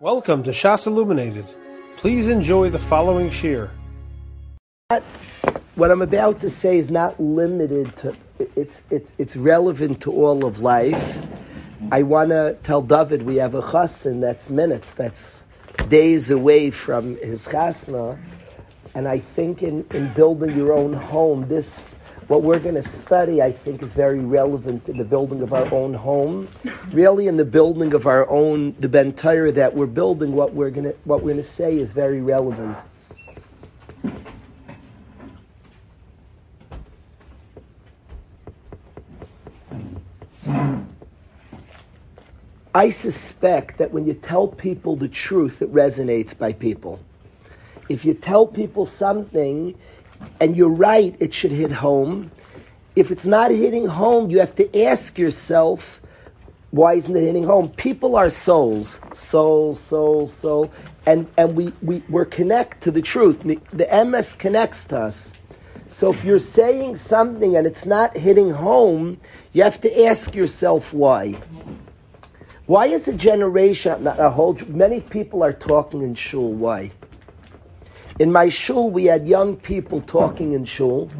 [0.00, 1.44] Welcome to Shas Illuminated.
[1.96, 3.68] Please enjoy the following shir.
[5.74, 8.16] What I'm about to say is not limited to,
[8.54, 11.18] it's, it's, it's relevant to all of life.
[11.90, 15.42] I want to tell David we have a chassan that's minutes, that's
[15.88, 18.20] days away from his chasna.
[18.94, 21.96] And I think in, in building your own home, this
[22.28, 25.72] what we're going to study, I think, is very relevant in the building of our
[25.72, 26.48] own home.
[26.92, 30.84] Really, in the building of our own, the Bentire that we're building, what we're going
[30.84, 32.76] to, what we're going to say is very relevant.
[42.74, 47.00] I suspect that when you tell people the truth, it resonates by people.
[47.88, 49.74] If you tell people something
[50.40, 52.30] and you're right, it should hit home.
[52.96, 56.00] If it's not hitting home, you have to ask yourself,
[56.70, 57.70] why isn't it hitting home?
[57.70, 60.70] People are souls, soul, soul, soul,
[61.06, 63.40] and and we we we're connect to the truth.
[63.42, 65.32] The, the emes connects to us.
[65.88, 69.18] So if you're saying something and it's not hitting home,
[69.52, 71.40] you have to ask yourself why.
[72.66, 76.52] Why is a generation, a whole, many people are talking in shul?
[76.52, 76.92] Why?
[78.18, 81.10] In my shul, we had young people talking in shul,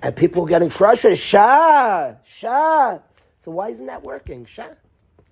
[0.00, 1.18] and people getting frustrated.
[1.18, 2.98] Shah, Shah.
[3.38, 4.46] So why isn't that working?
[4.46, 4.68] Shah.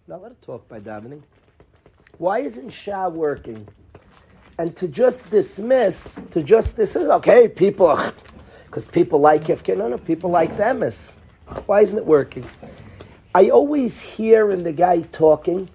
[0.07, 1.23] Not let it talk by davening.
[2.19, 3.67] Why isn't Shah working?
[4.59, 7.99] And to just dismiss, to just dismiss, okay, people,
[8.67, 9.79] because people like Hefker.
[9.79, 10.83] No, no, people like them.
[10.83, 11.15] Is.
[11.65, 12.47] Why isn't it working?
[13.35, 15.71] I always hear in the guy talking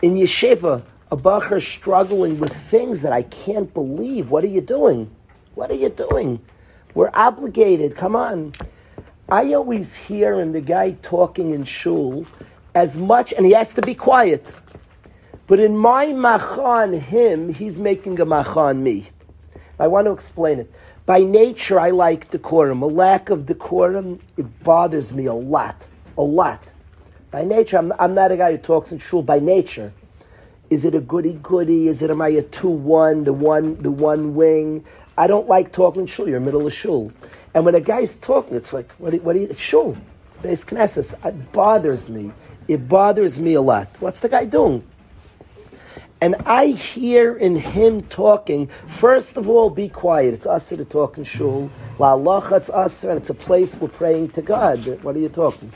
[0.00, 0.84] in yeshiva
[1.14, 4.30] a bacher struggling with things that I can't believe.
[4.30, 5.08] What are you doing?
[5.54, 6.40] What are you doing?
[6.92, 7.96] We're obligated.
[7.96, 8.52] Come on.
[9.28, 12.26] I always hear in the guy talking in shul
[12.74, 14.44] as much, and he has to be quiet.
[15.46, 19.08] But in my machan him, he's making a machan me.
[19.78, 20.72] I want to explain it.
[21.06, 22.82] By nature, I like decorum.
[22.82, 25.80] A lack of decorum, it bothers me a lot.
[26.18, 26.64] A lot.
[27.30, 29.92] By nature, I'm, I'm not a guy who talks in shul by nature.
[30.70, 31.88] Is it a goody goody?
[31.88, 34.84] Is it am I a two one, the one the one wing?
[35.16, 36.28] I don't like talking shul.
[36.28, 37.12] You're middle of shul,
[37.54, 39.10] and when a guy's talking, it's like what?
[39.10, 39.54] Do, what do you?
[39.54, 39.96] Shul,
[40.42, 41.14] beis knesses.
[41.24, 42.32] It bothers me.
[42.66, 43.88] It bothers me a lot.
[44.00, 44.82] What's the guy doing?
[46.20, 50.32] And I hear in him talking, first of all, be quiet.
[50.32, 51.70] It's us to talk in shul.
[51.98, 54.86] La Allah, it's us, and it's a place we're praying to God.
[55.02, 55.70] What are you talking?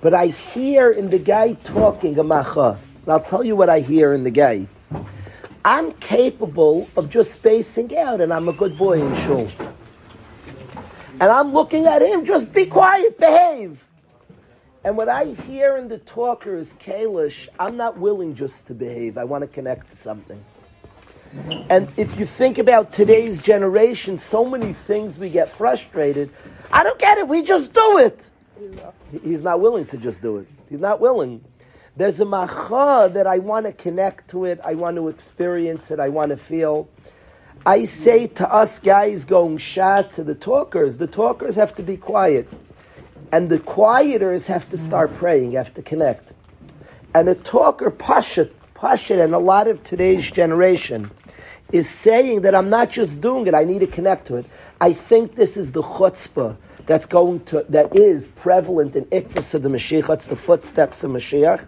[0.00, 2.78] But I hear in the guy talking a macha.
[3.04, 4.66] And I'll tell you what I hear in the guy.
[5.64, 9.48] I'm capable of just spacing out, and I'm a good boy in shul.
[11.20, 13.78] And I'm looking at him, just be quiet, behave.
[14.84, 19.16] And what I hear in the talker is Kalish, I'm not willing just to behave.
[19.16, 20.44] I want to connect to something.
[21.70, 26.30] And if you think about today's generation, so many things we get frustrated.
[26.72, 27.28] I don't get it.
[27.28, 28.28] We just do it.
[29.22, 30.48] He's not willing to just do it.
[30.68, 31.44] He's not willing.
[31.94, 34.60] There's a macha that I want to connect to it.
[34.64, 36.00] I want to experience it.
[36.00, 36.88] I want to feel.
[37.66, 41.96] I say to us guys going shot to the talkers, the talkers have to be
[41.98, 42.48] quiet.
[43.30, 45.16] And the quieters have to start mm.
[45.16, 46.32] praying, have to connect.
[47.14, 51.10] And a talker, Pashat, Pashat, and a lot of today's generation
[51.72, 54.46] is saying that I'm not just doing it, I need to connect to it.
[54.80, 59.62] I think this is the chutzpah that's going to, that is prevalent in Ikvas of
[59.62, 60.06] the Mashiach.
[60.08, 61.66] That's the footsteps of Mashiach.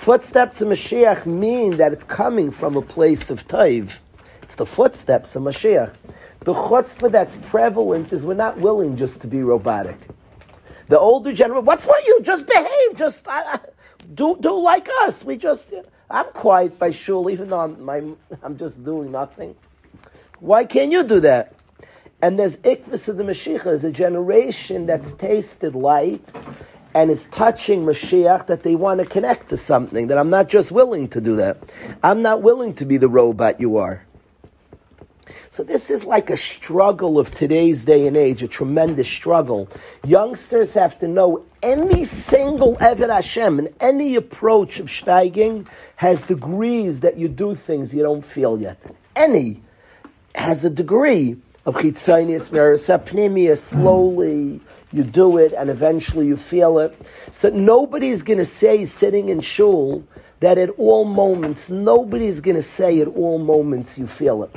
[0.00, 3.98] Footsteps of Mashiach mean that it's coming from a place of Taiv.
[4.40, 5.92] It's the footsteps of Mashiach.
[6.38, 9.98] The chutzpah that's prevalent is we're not willing just to be robotic.
[10.88, 12.22] The older generation, what's what you?
[12.22, 12.96] Just behave.
[12.96, 13.28] Just
[14.14, 15.22] do do like us.
[15.22, 15.70] We just.
[16.08, 18.02] I'm quiet by shul, even though I'm my,
[18.42, 19.54] I'm just doing nothing.
[20.38, 21.52] Why can't you do that?
[22.22, 26.24] And there's ikvis of the Mashiach, there's a generation that's tasted light
[26.94, 30.72] and is touching Mashiach that they want to connect to something, that I'm not just
[30.72, 31.58] willing to do that.
[32.02, 34.04] I'm not willing to be the robot you are.
[35.52, 39.68] So this is like a struggle of today's day and age, a tremendous struggle.
[40.04, 45.66] Youngsters have to know any single Eved Hashem and any approach of steiging
[45.96, 48.80] has degrees that you do things you don't feel yet.
[49.16, 49.60] Any
[50.36, 51.36] has a degree
[51.66, 54.60] of chitzonius, penimius, slowly,
[54.92, 56.96] you do it, and eventually you feel it.
[57.32, 60.04] So nobody's going to say sitting in shul
[60.40, 64.56] that at all moments, nobody's going to say at all moments you feel it.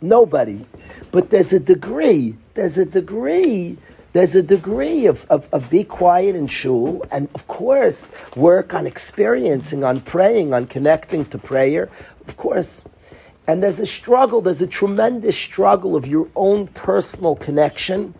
[0.00, 0.66] Nobody.
[1.12, 3.78] But there's a degree, there's a degree,
[4.12, 8.86] there's a degree of, of, of be quiet in shul, and of course, work on
[8.86, 11.88] experiencing, on praying, on connecting to prayer.
[12.26, 12.82] Of course.
[13.46, 18.14] And there's a struggle, there's a tremendous struggle of your own personal connection,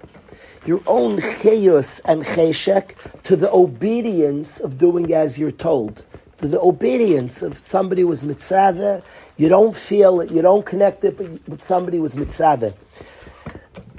[0.66, 2.94] your own chayus and cheshek
[3.24, 6.04] to the obedience of doing as you're told.
[6.38, 9.02] To the obedience of somebody was mitzvah,
[9.36, 12.74] you don't feel it, you don't connect it, but somebody was mitzvah.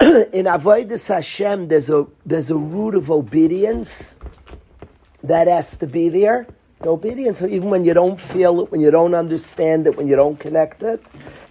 [0.00, 4.14] In Avodah Hashem, there's a, there's a root of obedience
[5.22, 6.46] that has to be there
[6.84, 10.16] the obedience, even when you don't feel it, when you don't understand it, when you
[10.16, 11.02] don't connect it.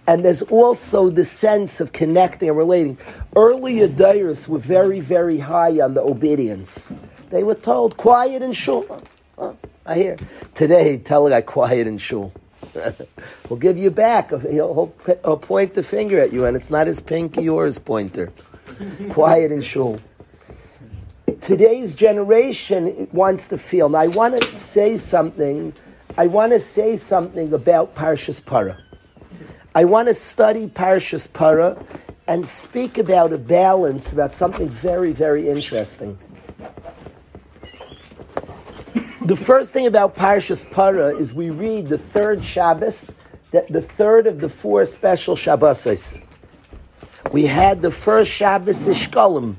[0.06, 2.98] And there's also the sense of connecting and relating.
[3.34, 6.88] Early Adairs were very, very high on the obedience.
[7.30, 9.02] They were told, quiet and shul.
[9.38, 9.56] Oh,
[9.86, 10.16] I hear.
[10.54, 12.32] Today, tell a guy, quiet and shul.
[13.48, 14.30] we'll give you back.
[14.30, 18.32] He'll, he'll, point the finger at you, and it's not his pinky or his pointer.
[19.10, 20.00] quiet and shul
[21.44, 23.88] today's generation wants to feel.
[23.88, 25.74] Now, I want to say something.
[26.16, 28.78] I want to say something about Parshas Para.
[29.74, 31.76] I want to study Parshas Para
[32.26, 36.18] and speak about a balance, about something very, very interesting.
[39.24, 43.12] The first thing about Parshas Para is we read the third Shabbos,
[43.50, 46.18] that the third of the four special Shabbos.
[47.32, 49.56] We had the first Shabbos Ishkalim,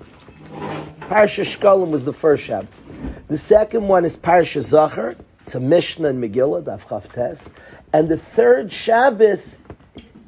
[1.09, 2.85] Parsha Shkolim was the first Shabbos.
[3.27, 5.15] The second one is Parsha Zachar.
[5.45, 7.53] It's a Mishnah and Megillah, Daf Chavtes.
[7.93, 9.59] And the third Shabbos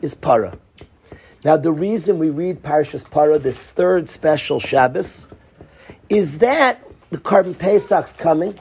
[0.02, 0.58] is Para.
[1.44, 5.28] Now, the reason we read Parashas Para, this third special Shabbos,
[6.10, 8.60] is that the Korban Pesach's coming.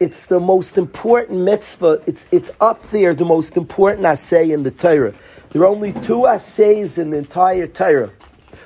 [0.00, 2.02] It's the most important mitzvah.
[2.06, 5.14] It's, it's up there, the most important assay in the Torah.
[5.52, 8.10] There are only two assays in the entire Torah.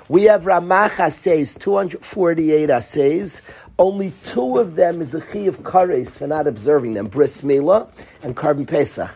[0.08, 3.43] We have Ramach assays, 248 assays.
[3.79, 7.88] Only two of them is a chi of kares for not observing them, bris milah
[8.23, 9.11] and korban pesach.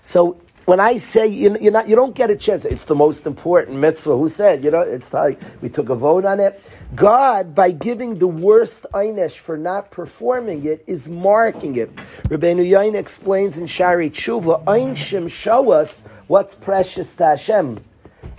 [0.00, 2.66] So when I say you, not, you don't get a chance.
[2.66, 4.16] It's the most important mitzvah.
[4.16, 4.62] Who said?
[4.62, 6.62] You know, it's like we took a vote on it.
[6.94, 11.94] God, by giving the worst einish for not performing it, is marking it.
[12.24, 17.80] Rabbeinu Yonah explains in Shaarei Teshuva, Einshim show us what's precious to Hashem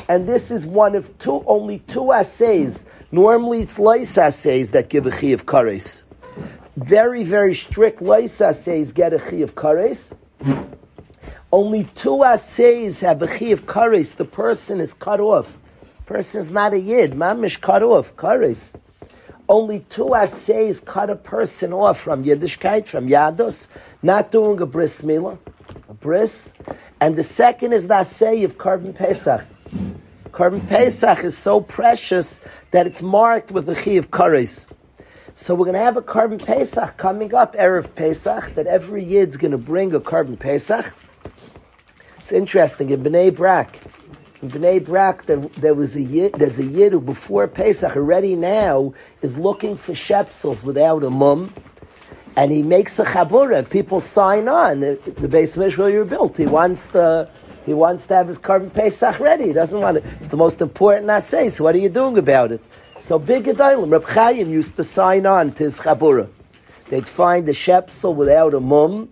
[0.08, 2.86] and this is one of two, only two assays.
[3.12, 6.04] Normally it's lice assays that give a chi of kares.
[6.78, 10.16] Very, very strict lice assays get a chi of kares.
[11.52, 14.16] Only two assays have a chi of kares.
[14.16, 15.48] The person is cut off.
[16.06, 17.14] Person is not a yid.
[17.14, 18.16] Mamish cut off.
[18.16, 18.74] Kares.
[19.48, 23.68] Only two assays cut a person off from Yiddishkeit, from Yadus,
[24.04, 25.40] not doing a bris milah,
[25.90, 26.54] a bris.
[27.02, 29.42] And the second is the assay of korban Pesach.
[30.30, 34.68] Korban Pesach is so precious that it's marked with the Chi of Kares.
[35.34, 39.38] So we're going to have a Korban Pesach coming up, Erev Pesach, that every Yid's
[39.38, 40.94] going to bring a Korban Pesach.
[42.30, 43.80] It's interesting, in Bnei Brak,
[44.44, 48.36] in Bnei Brak, there, there was a yid, there's a Yid who before Pesach already
[48.36, 48.94] now
[49.24, 51.52] is looking for shepsels without a mum,
[52.36, 53.68] and he makes a chabura.
[53.68, 54.82] People sign on.
[54.82, 56.38] The, base Israel you're built.
[56.38, 57.28] He wants the
[57.66, 59.48] he wants to have his korban Pesach ready.
[59.48, 60.04] He doesn't want it.
[60.20, 61.50] It's the most important assay.
[61.50, 62.62] So what are you doing about it?
[63.00, 66.30] So big Gedolim, Reb Chaim used to sign on to his chabura.
[66.92, 69.10] They'd find the shepsel without a mum,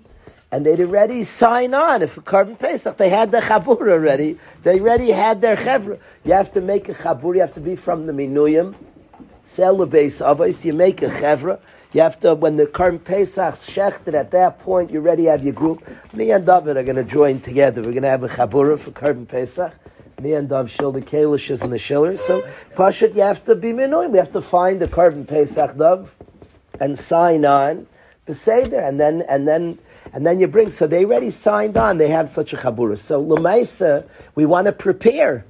[0.52, 2.02] and they'd already sign on.
[2.02, 4.40] If a korban Pesach, they had the chabura already.
[4.64, 6.00] They already had their chevra.
[6.24, 7.36] You have to make a chabura.
[7.36, 8.76] You have to be from the minuyim.
[9.44, 10.64] Sell the base of us.
[10.64, 11.60] You make a chevra.
[11.94, 15.54] You have to, when the Karm Pesach's shechted, at that point, you already have your
[15.54, 15.88] group.
[16.14, 17.82] Me and David are going to join together.
[17.82, 19.74] We're going to have a Chabura for Karm Pesach.
[20.22, 22.20] Me and Dav shill the Kalishes and the Shillers.
[22.20, 24.12] So, Pashat, you have to be minoim.
[24.12, 26.12] We have to find the Karm Pesach Dav
[26.80, 27.88] and sign on.
[28.28, 29.80] Beseder, and then, and then,
[30.14, 32.98] and then you bring, so they already signed on, they have such a chabura.
[32.98, 35.46] So, Lamaisa, we want to prepare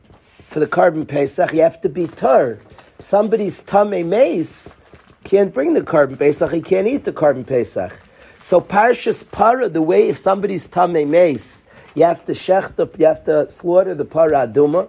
[0.50, 2.60] for the korban Pesach, you have to be tur.
[3.00, 4.76] Somebody's tame mace,
[5.24, 7.94] can't bring the korban Pesach, he can't eat the korban Pesach.
[8.40, 11.64] So Parshas Para, the way if somebody's Tamei Mace,
[11.96, 14.88] you have to shech the, you have to slaughter the Para Aduma,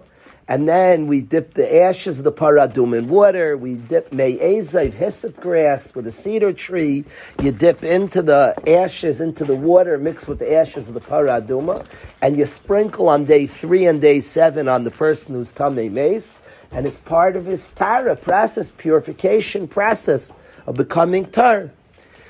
[0.49, 4.91] and then we dip the ashes of the Para Aduma in water, we dip Me'ezav,
[4.93, 7.05] hyssop grass with a cedar tree,
[7.39, 11.39] you dip into the ashes, into the water, mixed with the ashes of the Para
[11.39, 11.85] Aduma,
[12.23, 16.41] and you sprinkle on day three and day seven on the person who's Tamei Mace,
[16.71, 20.31] and it's part of his Tara process, purification process
[20.65, 21.69] of becoming Tar.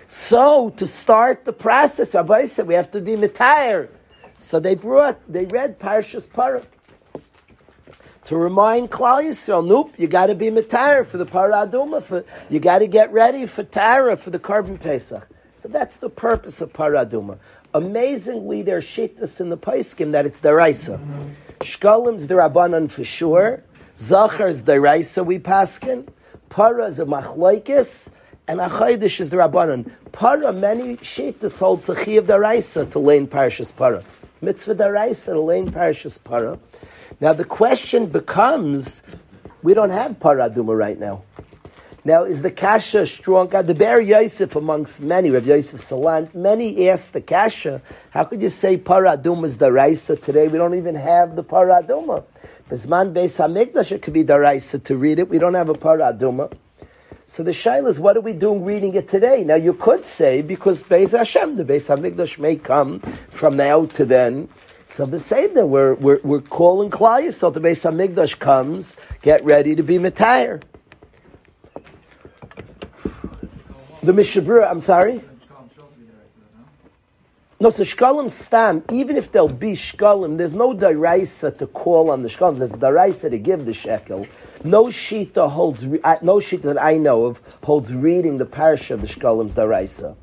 [0.10, 3.88] So to start the process, Rabbi said we have to be Mitayr.
[4.40, 6.64] So they brought, they read Parshas Para.
[8.30, 12.60] To remind Klal Yisrael, nope, you got to be Mitayr for the Paraduma, for you
[12.60, 15.28] got to get ready for Tara for the korban Pesach.
[15.58, 17.40] So that's the purpose of Paraduma.
[17.74, 21.00] Amazingly, there's shittas in the paiskim that it's deraisa.
[21.62, 23.64] Shkalim's the rabbanon for sure.
[23.98, 26.08] Zachar's deraisa we paskin.
[26.50, 28.10] Para is a machloikis.
[28.48, 29.92] And Achaydish is the rabbanon.
[30.12, 34.04] Para, many shittas hold sachi of deraisa to lane parashas para.
[34.40, 36.60] Mitzvah deraisa to lane parashas para.
[37.22, 39.04] Now the question becomes,
[39.62, 41.24] we don't have paraduma right now.
[42.06, 43.50] Now, is the kasha strong?
[43.50, 48.48] The Ber Yosef amongst many, Rav Yosef Salant, many asked the kasha, how could you
[48.48, 50.48] say paraduma is the raisa today?
[50.48, 52.24] We don't even have the paraduma.
[52.70, 55.28] Bisman Beis HaMikdash, it could be the raisa to read it.
[55.28, 56.54] We don't have a paraduma.
[57.26, 59.44] So the shaila is, what are we doing reading it today?
[59.44, 64.06] Now you could say, because Beis Hashem, the Beis HaMikdash may come from now to
[64.06, 64.48] then,
[64.92, 69.98] so we're, we're, we're calling Klal so the Beis Hamikdash comes, get ready to be
[69.98, 70.62] Matire.
[74.02, 75.22] The Mishnah Brura, I'm sorry?
[77.62, 82.24] No, so Shkalim Stam, even if there'll be Shkalim, there's no Daraisa to call on
[82.24, 84.26] the Shkalim, there's Daraisa to give the Shekel.
[84.64, 89.02] No Shita holds, uh, no Shita that I know of holds reading the Parsha of
[89.02, 90.16] the Shkalim's Daraisa.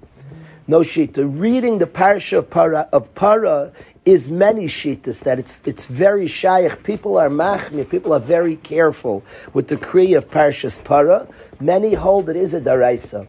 [0.68, 1.40] No sheet Shita.
[1.40, 3.72] Reading the Parsha of Para, of Para
[4.06, 6.84] is many shitas that it's it's very shaykh.
[6.84, 7.88] People are machmi.
[7.88, 11.26] People are very careful with the kriya of Parshas Para.
[11.58, 13.28] Many hold it is a daraisa.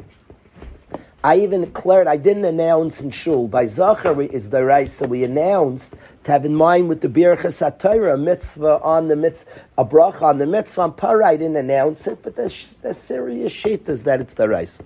[1.23, 5.09] I even declared I didn't announce in shul by Zachary is daraisa.
[5.09, 9.83] We announced to have in mind with the birchas satira mitzvah on the mitzvah a
[9.83, 11.25] bracha on the mitzvah on Para.
[11.25, 12.53] I didn't announce it, but the
[12.83, 14.85] the serious shitas that it's daraisa.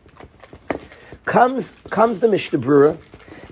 [1.25, 2.97] Comes comes the Mishnah Brura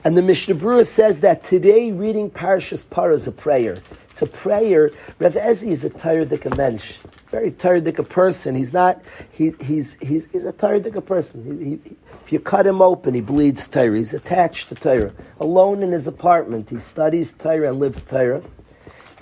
[0.03, 3.77] and the Mishnah Brura says that today reading Parashas Parah is a prayer.
[4.11, 4.91] It's a prayer.
[5.19, 6.93] Rev Ezi is a tired mensch,
[7.31, 8.55] very tired person.
[8.55, 9.01] He's not.
[9.31, 11.43] He, he's he's he's a tired person.
[11.59, 13.97] He, he, if you cut him open, he bleeds Torah.
[13.97, 15.11] He's attached to Torah.
[15.39, 18.43] Alone in his apartment, he studies Torah and lives Torah.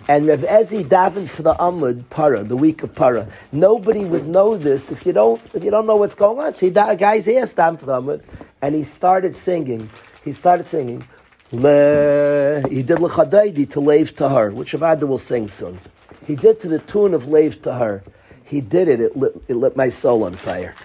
[0.10, 3.28] And Rev Ezi davened for the Amud Para, the week of Para.
[3.52, 6.56] Nobody would know this if you don't if you don't know what's going on.
[6.56, 8.22] So he, guys asked daven for the Amud,
[8.62, 9.90] and he started singing
[10.28, 11.08] he started singing.
[11.52, 15.80] Le, he did Lecha Dodi to Leiv Tahar, which Avada will sing soon.
[16.26, 18.04] He did to the tune of Leiv Tahar.
[18.44, 20.76] He did it, it lit, it lit my soul on fire.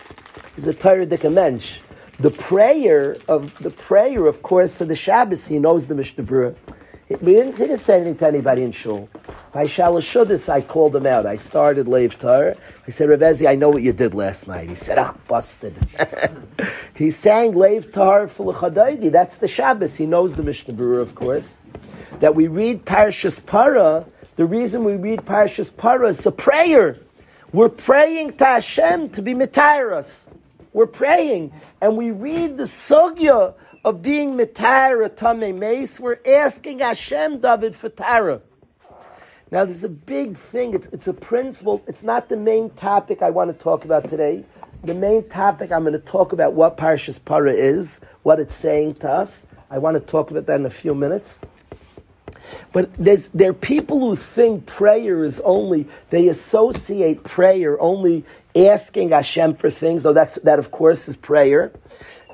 [0.55, 1.79] He's a tired mensch.
[2.21, 6.55] The prayer of the prayer, of course, of the Shabbos, he knows the Mishnah Brura.
[7.21, 9.09] We didn't, he didn't say anything to anybody in shul.
[9.53, 11.27] By Shalashudis, I called him out.
[11.27, 12.55] I started Lev I
[12.91, 14.69] said, Rev Ezi, I know what you did last night.
[14.69, 15.75] He said, ah, busted.
[16.95, 19.13] he sang Lev Tar for Chadaydi.
[19.13, 19.97] That's the Shabbos.
[19.97, 21.59] He knows the Mishnah Brura, of course.
[22.21, 26.99] That we read Parashas Para, the reason we read Parashas Para is a prayer.
[27.53, 30.25] We're praying to Hashem to be Mitairus.
[30.73, 31.53] We're praying.
[31.83, 33.55] And we read the Sugya
[33.85, 35.99] of being Mitara Tame Mace.
[35.99, 38.41] We're asking Hashem, David, for Tara.
[39.51, 40.75] Now, there's a big thing.
[40.75, 41.83] It's, it's a principle.
[41.87, 44.45] It's not the main topic I want to talk about today.
[44.85, 48.95] The main topic, I'm going to talk about what Parshas Para is, what it's saying
[48.97, 49.45] to us.
[49.71, 51.39] I want to talk about that in a few minutes.
[52.73, 58.25] But there's, there are people who think prayer is only, they associate prayer only
[58.57, 61.73] asking Hashem for things, though that's, that of course is prayer.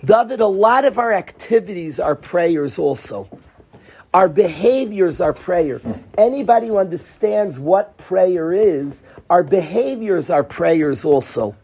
[0.05, 3.29] David, a lot of our activities are prayers also.
[4.15, 5.81] Our behaviors are prayer.
[6.17, 11.57] Anybody who understands what prayer is, our behaviors are prayers also.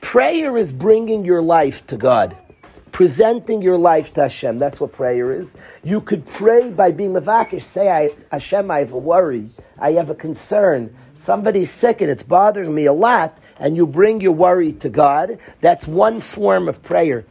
[0.00, 2.36] Prayer is bringing your life to God,
[2.92, 4.58] presenting your life to Hashem.
[4.58, 5.54] That's what prayer is.
[5.82, 7.64] You could pray by being mavakish.
[7.64, 9.50] Say, I, Hashem, I have a worry.
[9.78, 10.94] I have a concern.
[11.16, 15.38] Somebody's sick and it's bothering me a lot, and you bring your worry to God.
[15.60, 17.24] That's one form of prayer.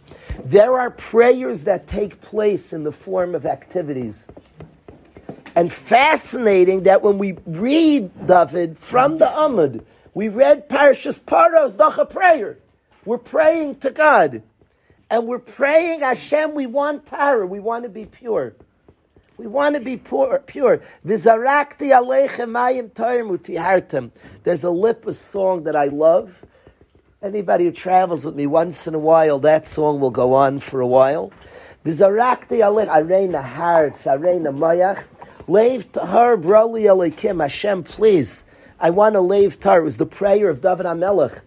[0.45, 4.25] There are prayers that take place in the form of activities.
[5.55, 12.05] And fascinating that when we read David from the Amud, we read Parashas Paros, Dacha
[12.05, 12.57] prayer.
[13.05, 14.43] We're praying to God.
[15.09, 17.45] And we're praying, Hashem, we want Tara.
[17.45, 18.53] We want to be pure.
[19.37, 20.39] We want to be pure.
[20.45, 20.81] pure.
[21.03, 21.37] There's a
[24.67, 26.35] Lippah song that I love.
[27.21, 30.79] Anybody who travels with me once in a while, that song will go on for
[30.79, 31.33] a while.
[31.83, 35.03] V'zarakti alech arena hearts, arena mayach.
[35.45, 37.41] Leiv tahar brali alekim.
[37.41, 38.45] Hashem, please.
[38.79, 39.81] I want to leiv tahar.
[39.81, 41.41] It was the prayer of David HaMelech.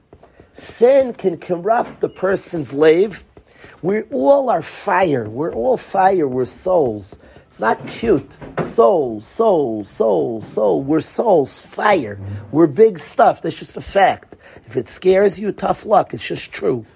[0.52, 3.24] Sin can corrupt the person's lave.
[3.80, 5.26] We all are fire.
[5.26, 6.28] We're all fire.
[6.28, 7.16] We're souls.
[7.52, 8.32] It's not cute.
[8.72, 10.82] Soul, soul, soul, soul.
[10.82, 12.18] We're souls, fire.
[12.50, 13.42] We're big stuff.
[13.42, 14.36] That's just a fact.
[14.66, 16.14] If it scares you, tough luck.
[16.14, 16.86] It's just true.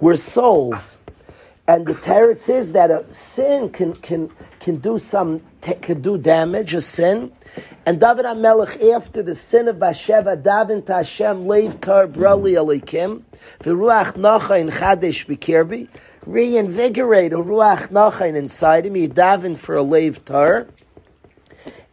[0.00, 0.96] We're souls.
[1.68, 4.30] And the teretz is that a sin can can
[4.60, 7.30] can do some can do damage, a sin.
[7.84, 11.46] And David HaMelech, after the sin of Bathsheba, David to Hashem,
[11.80, 13.22] Tar Brali Alikim,
[13.60, 15.88] V'ruach Nachain Chadesh B'kirbi,
[16.26, 20.66] reinvigorate a Ruach Nachain inside him, he daven for a Leiv Tar.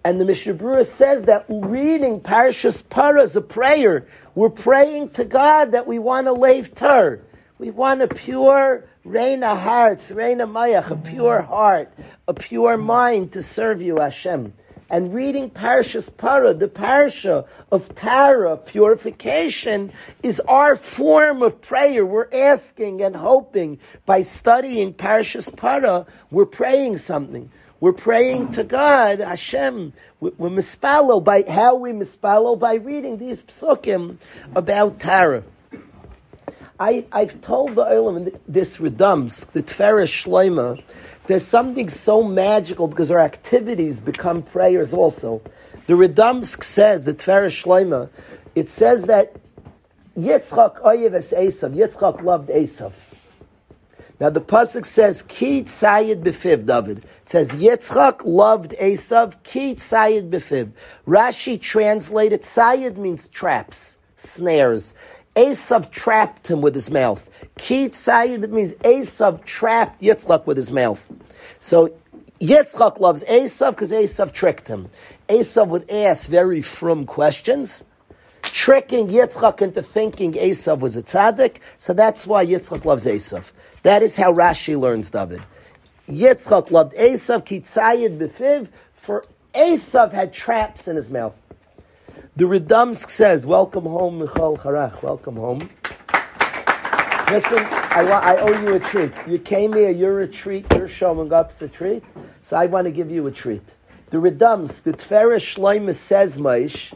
[0.03, 4.05] And the Mishnah says that reading Parashas Para is a prayer.
[4.35, 7.21] We're praying to God that we want a Leiv Tar.
[7.57, 11.93] We want a pure Reina hearts, Reina Mayach, a pure heart,
[12.27, 14.53] a pure mind to serve you, Hashem.
[14.93, 22.05] And reading Parashas Para, the parasha of Tara, purification, is our form of prayer.
[22.05, 27.49] We're asking and hoping by studying Parashas Para, we're praying something.
[27.79, 29.93] We're praying to God, Hashem.
[30.19, 30.29] We're,
[31.21, 34.17] by how we mispalo by reading these psukim
[34.55, 35.43] about Tara.
[36.79, 40.83] I, I've told the Olam this Redums, the Tferes Shloima,
[41.27, 45.41] there's something so magical because our activities become prayers also.
[45.87, 48.09] The Redumsk says, the Tferes Shloima,
[48.55, 49.35] it says that
[50.17, 52.93] Yitzchak Oyev es Esav, Yitzchak loved Esav.
[54.19, 56.99] Now the pasuk says Ki Tzayid Befiv, David.
[56.99, 60.71] It says Yitzchak loved Esav, Ki Tzayid Befiv.
[61.07, 64.93] Rashi translated Tzayid means traps, snares.
[65.35, 67.27] Esav trapped him with his mouth.
[67.57, 71.03] Ki Tzayid means Esav trapped Yitzchak with his mouth.
[71.59, 71.93] So
[72.39, 74.89] Yitzchak loves Esav because Esav tricked him.
[75.29, 77.83] Esav would ask very frum questions,
[78.43, 81.57] tricking Yitzchak into thinking Esav was a tzaddik.
[81.77, 83.45] So that's why Yitzchak loves Esav.
[83.83, 85.41] That is how Rashi learns David.
[86.09, 91.33] Yitzchak loved Esav, Ki Tzayid Befiv, for Esav had traps in his mouth.
[92.35, 95.03] The Redumsk says, "Welcome home, Michal Harach.
[95.03, 95.69] Welcome home."
[97.29, 99.11] Listen, I, want, I owe you a treat.
[99.27, 102.03] You came here, you're a treat, you're showing up as a treat,
[102.41, 103.61] so I want to give you a treat.
[104.09, 106.91] The Redumsk, the Tferes Shloima says, Maish,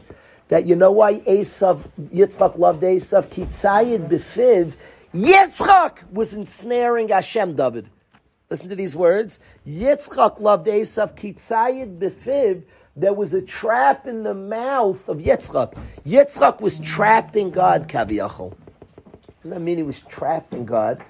[0.48, 4.72] that you know why Esav, Yitzchak loved Esav, Kitzayid Befiv,
[5.14, 7.88] Yitzchak was ensnaring Hashem, David.
[8.50, 9.38] Listen to these words.
[9.64, 12.64] Yitzchak loved Esav, Kitzayid Befiv,
[13.00, 15.74] there was a trap in the mouth of Yitzchak.
[16.06, 18.54] Yitzchak was trapping God, Kaviyachol.
[19.42, 21.02] Does that mean he was trapping God?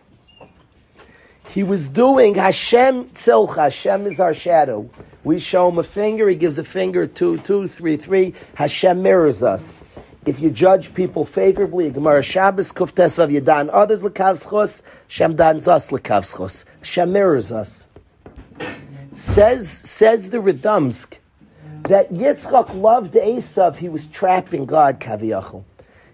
[1.49, 3.57] He was doing Hashem tzilcha.
[3.57, 4.89] Hashem is our shadow.
[5.25, 8.35] We show him a finger, he gives a finger, two, two, three, three.
[8.55, 9.81] Hashem mirrors us.
[10.27, 15.89] If you judge people favorably, Gemara Shabbos, Kuftes Vav Yadan, others lekavschos, Hashem dans us
[15.89, 16.65] lekavschos.
[16.81, 17.87] Hashem mirrors us.
[19.15, 21.15] Says, says the Redumsk,
[21.89, 25.65] that Yitzchak loved Esav, he was trapping God, Kaviyachal.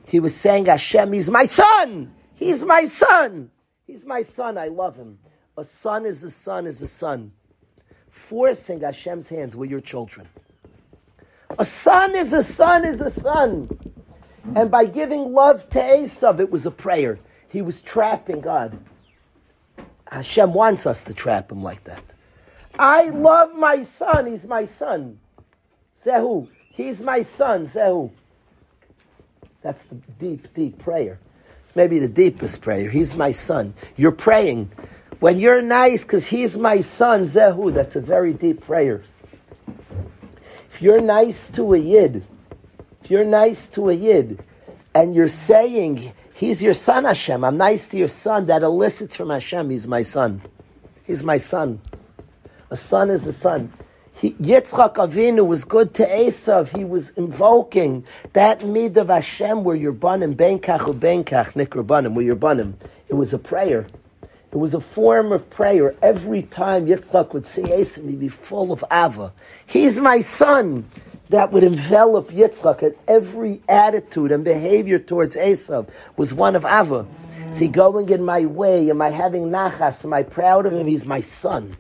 [0.07, 2.13] He was saying, Hashem, he's my son!
[2.35, 3.51] He's my son!
[3.87, 5.19] He's my son, I love him.
[5.57, 7.33] A son is a son is a son.
[8.11, 10.29] Forcing Hashem's hands, we're your children.
[11.59, 13.69] A son is a son is a son.
[14.55, 17.19] And by giving love to Esav, it was a prayer.
[17.49, 18.79] He was trapping God.
[20.11, 22.03] Hashem wants us to trap him like that.
[22.79, 25.19] I love my son, he's my son.
[26.05, 26.49] Zehu.
[26.71, 28.11] He's my son, Zehu.
[29.63, 31.19] That's the deep, deep prayer.
[31.63, 32.91] It's maybe the deepest prayer.
[32.91, 33.75] He's my son.
[33.97, 34.71] You're praying.
[35.21, 39.03] When you're nice because he's my son, Zehu, that's a very deep prayer.
[40.73, 42.27] If you're nice to a Yid,
[43.03, 44.45] if you're nice to a Yid,
[44.95, 49.31] and you're saying, he's your son, Hashem, I'm nice to your son, that elicits from
[49.31, 50.43] Hashem, he's my son.
[51.05, 51.81] He's my son.
[52.71, 53.73] A son is a son.
[54.17, 56.77] He, Yitzchak Avinu was good to Esav.
[56.77, 62.25] He was invoking that mid of Hashem where you're banim, benkach or benkach, nikra where
[62.25, 62.79] you're banim.
[63.09, 63.87] It was a prayer.
[64.53, 65.97] It was a form of prayer.
[66.01, 69.33] Every time Yitzchak would see Esav, he'd be full of ava.
[69.67, 70.89] He's my son.
[71.31, 77.05] That would envelop Yitzchak, and every attitude and behavior towards Esav was one of ava.
[77.49, 78.91] Is he going in my way?
[78.91, 80.05] Am I having nachas?
[80.05, 80.87] Am I proud of him?
[80.87, 81.77] He's my son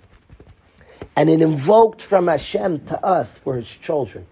[1.16, 4.26] and it invoked from Hashem to us for his children.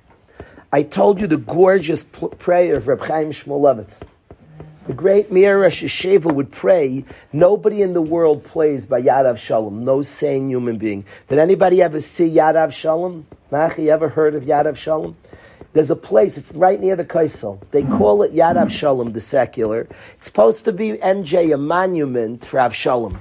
[0.73, 4.01] I told you the gorgeous prayer of Reb Chaim Shmulevitz.
[4.87, 9.83] The great Mir Rosh Hashiva would pray, nobody in the world plays by Yad Avshalom,
[9.83, 11.05] no sane human being.
[11.29, 13.23] Did anybody ever see Yad Avshalom?
[13.53, 15.15] Nachi, ever heard of Yad Avshalom?
[15.73, 17.61] There's a place, it's right near the Kosel.
[17.71, 19.87] They call it Yad Avshalom, the secular.
[20.17, 23.21] It's supposed to be MJ, a monument for Avshalom.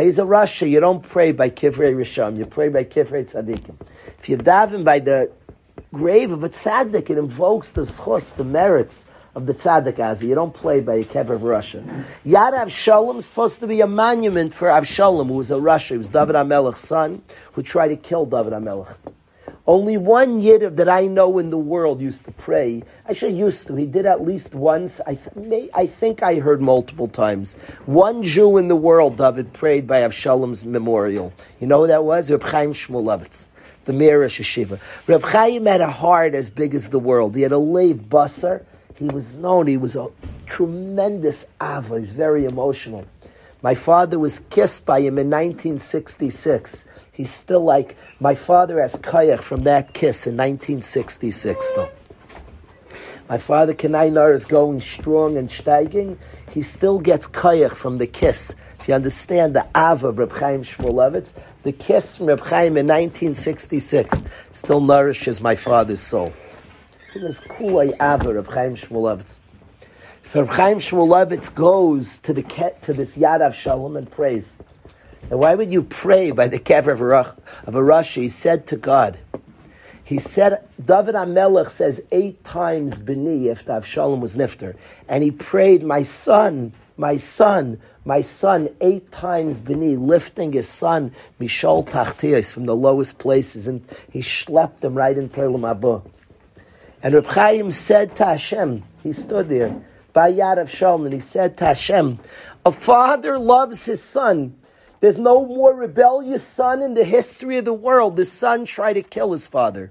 [0.00, 0.68] He's a rasha.
[0.68, 2.38] You don't pray by Kivrei Risham.
[2.38, 3.74] You pray by Kivrei Tzadikim.
[4.18, 5.30] If you daven by the
[5.92, 10.22] grave of a tzaddik, it invokes the schos, the merits of the tzaddik Azza.
[10.22, 12.04] You don't play by a kever of rasha.
[12.24, 15.90] Yad Avshalom is supposed to be a monument for Avshalom, who was a rasha.
[15.90, 18.94] He was David HaMelech's son, who tried to kill David HaMelech.
[19.66, 22.82] Only one Yiddiv that I know in the world used to pray.
[23.08, 23.76] Actually, used to.
[23.76, 25.00] He did at least once.
[25.06, 27.54] I, th- may, I think I heard multiple times.
[27.86, 31.32] One Jew in the world, David, prayed by Avshalom's memorial.
[31.60, 32.30] You know who that was?
[32.30, 33.46] Reb Chaim Shmulevitz,
[33.84, 34.80] the mayor of Yeshiva.
[35.06, 37.36] Reb Chaim had a heart as big as the world.
[37.36, 38.64] He had a lave busser.
[38.96, 39.68] He was known.
[39.68, 40.08] He was a
[40.46, 41.94] tremendous ava.
[41.94, 43.06] He was very emotional.
[43.62, 46.84] My father was kissed by him in 1966.
[47.22, 51.88] He's still like, my father has kayak from that kiss in 1966 though.
[53.28, 56.18] My father Kanainar is going strong and steiging.
[56.50, 58.56] He still gets kayak from the kiss.
[58.80, 61.32] If you understand the Ava of Reb Chaim Shmulevitz,
[61.62, 66.32] the kiss from Reb Chaim in 1966 still nourishes my father's soul.
[67.14, 69.38] It was cool Ava Reb Chaim Shmulevitz.
[70.24, 72.42] So Reb Chaim Shmulevitz goes to the
[72.82, 74.56] to this Yad Shalom and prays.
[75.30, 76.92] And why would you pray by the kever
[77.66, 78.22] of a rasha?
[78.22, 79.18] He said to God,
[80.04, 84.76] he said, David HaMelech says eight times B'ni after Avshalom was nifter.
[85.08, 91.14] And he prayed, my son, my son, my son, eight times B'ni, lifting his son,
[91.40, 93.66] Mishol Tachtiyos, from the lowest places.
[93.66, 96.10] And he schlepped him right into Olam Haba.
[97.02, 99.74] And Reb Chaim said to Hashem, he stood there,
[100.12, 102.18] by Yad Avshalom, and he said to Hashem,
[102.66, 104.56] a father loves his son
[105.02, 108.14] there's no more rebellious son in the history of the world.
[108.14, 109.90] The son tried to kill his father.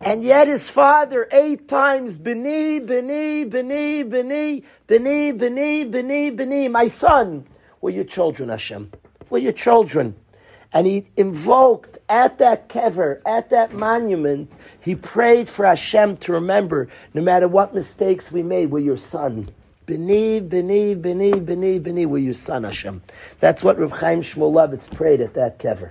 [0.00, 6.86] And yet his father eight times, Beni, Beni, Beni, Beni, Beni, Beni, Beni, Beni, my
[6.86, 7.44] son,
[7.80, 8.92] we're your children, Hashem.
[9.30, 10.14] We're your children.
[10.72, 16.86] And he invoked at that kever, at that monument, he prayed for Hashem to remember,
[17.14, 19.48] no matter what mistakes we made, we're your son.
[19.86, 23.02] B'ni, b'ni, b'ni, b'ni, b'ni, we're your son, Hashem.
[23.38, 25.90] That's what Reb Chaim Shmulevitz prayed at that kever.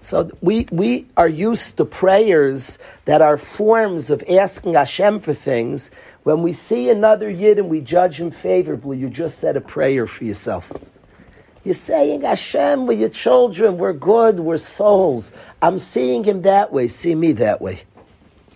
[0.00, 5.90] So we, we are used to prayers that are forms of asking Hashem for things.
[6.22, 10.06] When we see another Yid and we judge him favorably, you just said a prayer
[10.06, 10.70] for yourself.
[11.64, 15.32] You're saying, Hashem, we're your children, we're good, we're souls.
[15.62, 17.82] I'm seeing him that way, see me that way.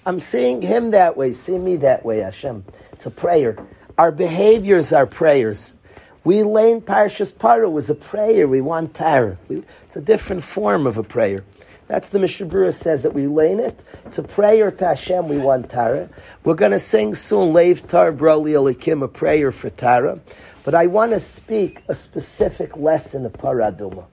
[0.04, 2.64] I'm seeing him that way, see me that way, Hashem.
[2.92, 3.56] It's a prayer.
[3.98, 5.74] Our behaviors are prayers.
[6.22, 8.46] We lane Parshas Paro was a prayer.
[8.46, 9.36] We want Tara.
[9.48, 11.42] it's a different form of a prayer.
[11.88, 13.82] That's the Mishnah Brura says that we lane it.
[14.06, 15.28] It's a prayer to Hashem.
[15.28, 16.08] We want Tara.
[16.44, 20.20] We're going to sing soon Leiv Tar Broli Elikim, a prayer for Tara.
[20.62, 24.04] But I want to speak a specific lesson of Paraduma.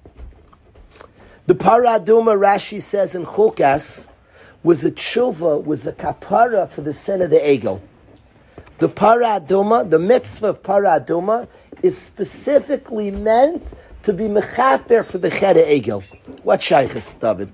[1.45, 4.07] The Paraduma, Rashi says in Chukas,
[4.63, 7.81] was a tshuva, was a kapara for the sin of the egel.
[8.77, 11.47] The paraduma, the mitzvah of paraduma,
[11.81, 13.65] is specifically meant
[14.03, 16.03] to be mechaper for the cheder egel.
[16.43, 17.53] What shaykhis, David?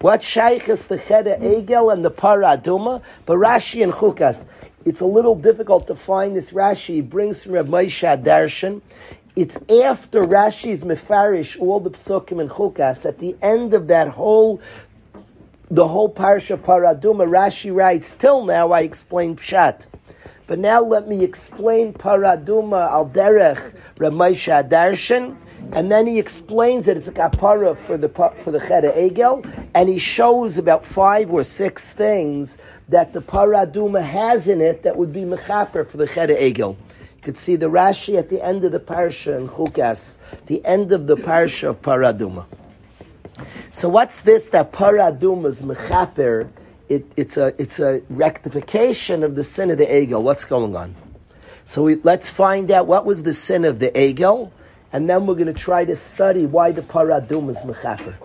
[0.00, 3.02] What shaykhis the cheder egel and the paraduma?
[3.26, 4.46] But Rashi and Chukas,
[4.84, 6.94] it's a little difficult to find this Rashi.
[6.94, 8.80] He brings from Reb Moshe Darshan.
[9.34, 13.04] It's after Rashi's mefarish all the psukim and Chukas.
[13.04, 14.60] At the end of that whole
[15.72, 19.86] the whole parsha paraduma, Rashi writes, till now I explain pshat.
[20.50, 25.36] But now let me explain Paraduma al Derech Ramesha Darshan,
[25.72, 29.88] and then he explains that it's a kapara for the for the Cheda Egel, and
[29.88, 32.58] he shows about five or six things
[32.88, 36.76] that the Paraduma has in it that would be mechaper for the Cheda Egel.
[36.76, 40.90] You could see the Rashi at the end of the parsha in Chukas, the end
[40.90, 42.44] of the parsha of Paraduma.
[43.70, 46.50] So what's this that Paraduma is mechaper
[46.90, 50.22] it, it's, a, it's a rectification of the sin of the egel.
[50.22, 50.96] What's going on?
[51.64, 54.50] So we, let's find out what was the sin of the egel,
[54.92, 58.16] and then we're going to try to study why the paradum is mechafer.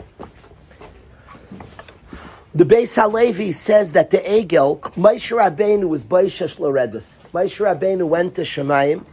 [2.56, 7.06] The Beis Halevi says that the egel, Moshe Rabbeinu was Baishash Loredus.
[7.34, 9.06] Moshe Rabbeinu went to Shemayim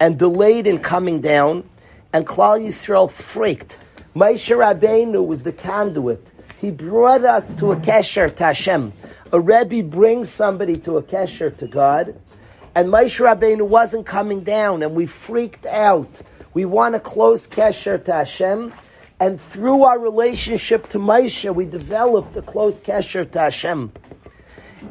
[0.00, 1.62] and delayed in coming down,
[2.12, 3.76] and Klal Yisrael freaked.
[4.16, 6.26] Moshe Rabbeinu was the conduit
[6.58, 8.92] he brought us to a kesher to Hashem.
[9.32, 12.18] A Rebbe brings somebody to a kesher to God,
[12.74, 16.10] and Moshe Rabbeinu wasn't coming down, and we freaked out.
[16.54, 18.72] We want a close kesher to Hashem,
[19.18, 23.92] and through our relationship to Moshe, we developed a close kesher to Hashem.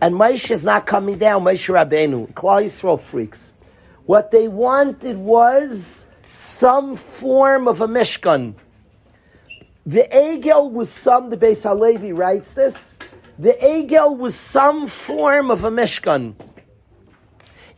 [0.01, 2.33] And Moshe is not coming down, Moshe Rabbeinu.
[2.33, 3.51] Klal Yisrael freaks.
[4.05, 8.55] What they wanted was some form of a Mishkan.
[9.87, 12.95] The Egel was some, the Beis Halevi writes this,
[13.37, 16.33] the Egel was some form of a Mishkan.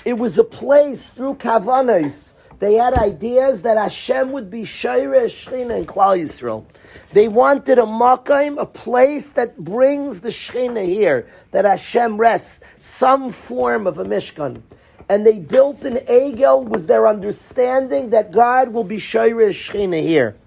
[0.06, 2.32] It was a place through Kavanos.
[2.60, 6.64] They had ideas that Hashem would be Shaira, Shechina, and Klal Yisrael.
[7.12, 13.34] They wanted a Makayim, a place that brings the Shechina here, that Hashem rests, some
[13.34, 14.62] form of a Mishkan.
[15.10, 20.38] And they built an Egel, was their understanding that God will be Shaira, Shechina here.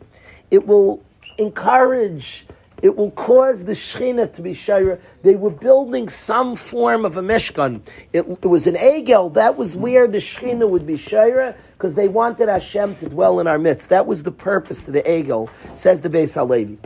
[0.51, 1.05] It will
[1.41, 2.47] encourage
[2.83, 4.99] it will cause the Shechina to be Shaira.
[5.23, 7.83] They were building some form of a Mishkan.
[8.13, 9.35] It, it was an Egel.
[9.35, 13.47] That was where the Shechina would be Shaira because they wanted Hashem to dwell in
[13.47, 13.91] our midst.
[13.91, 16.79] That was the purpose to the Egel, says the Beis Halevi.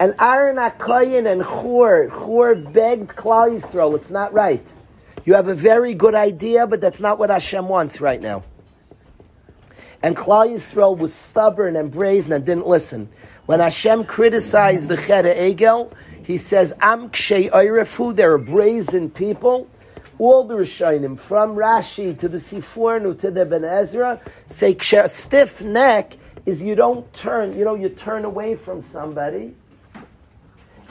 [0.00, 3.94] And Aaron Akayin and Chur, Chur begged Klal Yisrael.
[3.96, 4.64] It's not right.
[5.24, 8.42] You have a very good idea, but that's not what Hashem wants right now.
[10.02, 13.08] And Klal Yisrael was stubborn and brazen and didn't listen.
[13.48, 15.90] When Hashem criticized the Chera Egel,
[16.22, 19.66] he says, Am Kshay Oyrefu, they're a brazen people.
[20.18, 25.62] All the Rishonim, from Rashi to the Sforno to the Ibn Ezra, say a stiff
[25.62, 29.54] neck is you don't turn, you know, you turn away from somebody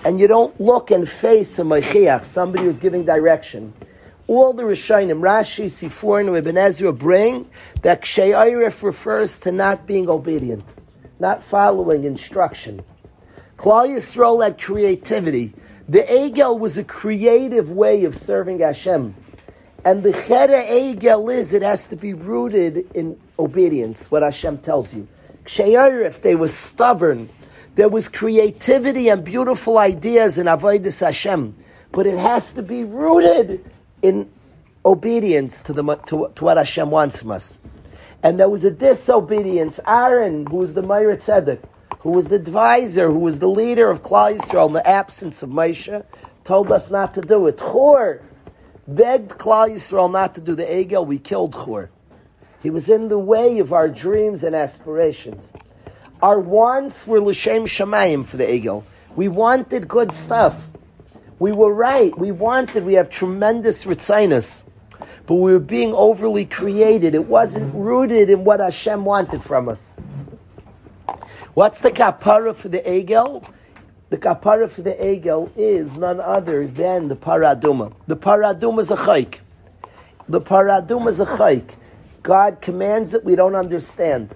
[0.04, 3.72] and you don't look and face a Mechiach, somebody who's giving direction.
[4.26, 7.52] All the Rishonim, Rashi, Sforno, Ibn Ezra bring
[7.84, 10.66] that Oyref refers to not being obedient
[11.20, 12.84] not following instruction.
[13.58, 15.54] Klal Yisrael had creativity.
[15.90, 19.16] The Egel was a creative way of serving Hashem.
[19.84, 24.94] And the Chere Egel is, it has to be rooted in obedience, what Hashem tells
[24.94, 25.08] you.
[25.46, 27.30] If they were stubborn.
[27.76, 31.56] There was creativity and beautiful ideas in Avodah Hashem.
[31.92, 33.64] But it has to be rooted
[34.02, 34.30] in
[34.86, 37.58] obedience to, the, to, to what Hashem wants from us
[38.24, 39.80] and there was a disobedience.
[39.86, 41.64] Aaron, who was the Meir Tzedek,
[42.00, 45.50] who was the advisor, who was the leader of Klal Yisrael in the absence of
[45.50, 46.04] Moshe,
[46.44, 47.58] told us not to do it.
[47.58, 48.22] Chor
[48.88, 51.06] begged Klal Yisrael not to do the Egel.
[51.06, 51.90] We killed Chor.
[52.62, 55.46] He was in the way of our dreams and aspirations.
[56.22, 58.84] Our wants were l'shem shamayim for the Egel.
[59.16, 60.56] We wanted good stuff.
[61.40, 62.18] We were right.
[62.18, 62.84] We wanted.
[62.84, 64.64] We have tremendous ritzinus
[65.28, 67.14] but we were being overly created.
[67.14, 69.84] It wasn't rooted in what Hashem wanted from us.
[71.54, 73.46] What's the kapara for the egel?
[74.10, 77.94] The kapara for the egel is none other than the paraduma.
[78.08, 79.40] The paraduma is a chayk.
[80.30, 81.72] The paraduma is a chayk.
[82.24, 84.34] God commands it, we don't understand.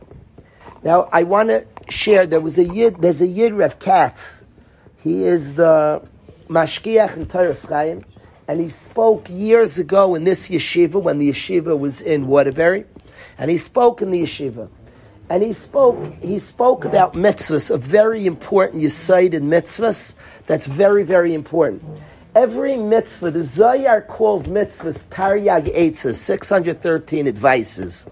[0.83, 4.43] Now, I want to share, there was a yid, there's a yid, Rev Katz.
[4.97, 6.05] He is the
[6.49, 8.03] mashkiach in Torah Chaim
[8.51, 12.83] and he spoke years ago in this yeshiva when the yeshiva was in Waterbury,
[13.37, 14.67] and he spoke in the yeshiva,
[15.29, 20.15] and he spoke he spoke about mitzvahs, a very important yisaid in mitzvahs
[20.47, 21.81] that's very very important.
[22.35, 28.05] Every mitzvah, the Zohar calls mitzvahs Taryag Eitzah, 613 advices.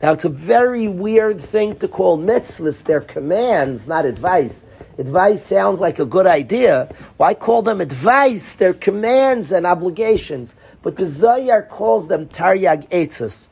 [0.00, 4.64] Now it's a very weird thing to call mitzvahs, they're commands, not advice.
[4.98, 6.94] Advice sounds like a good idea.
[7.16, 8.54] Why call them advice?
[8.54, 10.54] They're commands and obligations.
[10.82, 13.48] But the Zohar calls them Taryag Eitzas.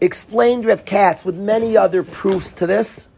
[0.00, 3.08] Explained Rev Katz with many other proofs to this,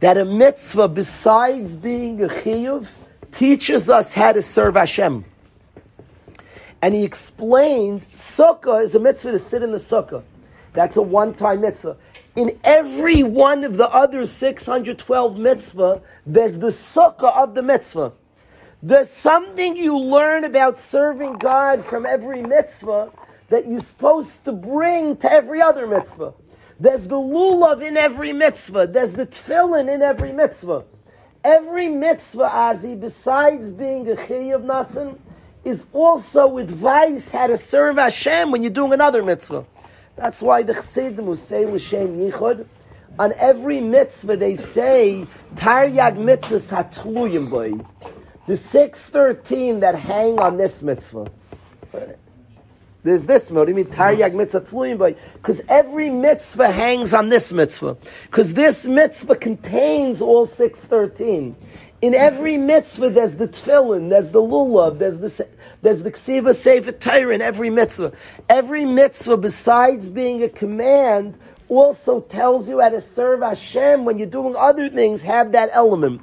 [0.00, 2.86] that a mitzvah, besides being a chiyuv,
[3.32, 5.24] teaches us how to serve Hashem.
[6.80, 10.22] And he explained, sukkah is a mitzvah to sit in the sukkah.
[10.78, 11.96] That's a one-time mitzvah.
[12.36, 18.12] In every one of the other 612 mitzvah, there's the sukkah of the mitzvah.
[18.80, 23.10] There's something you learn about serving God from every mitzvah
[23.48, 26.32] that you're supposed to bring to every other mitzvah.
[26.78, 28.86] There's the lulav in every mitzvah.
[28.86, 30.84] There's the tefillin in every mitzvah.
[31.42, 35.18] Every mitzvah, Azi, besides being a of nasan,
[35.64, 39.66] is also advice how to serve Hashem when you're doing another mitzvah.
[40.18, 42.66] That's why the Chassidim say L'Shem Yichud,
[43.20, 47.74] on every mitzvah they say, Taryag mitzvahs hatluyim boy.
[48.48, 51.30] The 613 that hang on this mitzvah.
[53.04, 53.70] There's this mode.
[53.70, 55.14] I mean, Taryag mitzvah tluyim boy.
[55.34, 57.96] Because every mitzvah hangs on this mitzvah.
[58.24, 61.54] Because this mitzvah contains all 613.
[62.00, 65.48] In every mitzvah, there's the tefillin, there's the lulav, there's the
[65.82, 68.12] there's the ksiva sefer Torah in every mitzvah.
[68.48, 71.36] Every mitzvah, besides being a command,
[71.68, 74.04] also tells you how to serve Hashem.
[74.04, 76.22] When you're doing other things, have that element.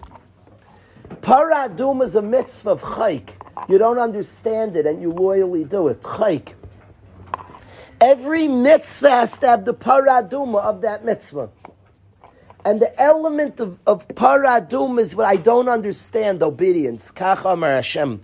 [1.22, 3.30] Paradum is a mitzvah of chayk.
[3.68, 6.02] You don't understand it, and you loyally do it.
[6.02, 6.54] Chayk.
[8.00, 11.50] Every mitzvah has to have the paraduma of that mitzvah.
[12.66, 17.12] And the element of, of paradum is what I don't understand, obedience.
[17.12, 18.22] Kach Amar Hashem.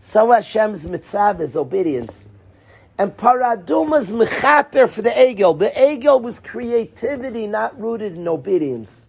[0.00, 2.26] So Hashem's mitzvah is obedience.
[2.96, 5.58] And paraduma is mechaper for the egel.
[5.58, 9.06] The egel was creativity, not rooted in obedience.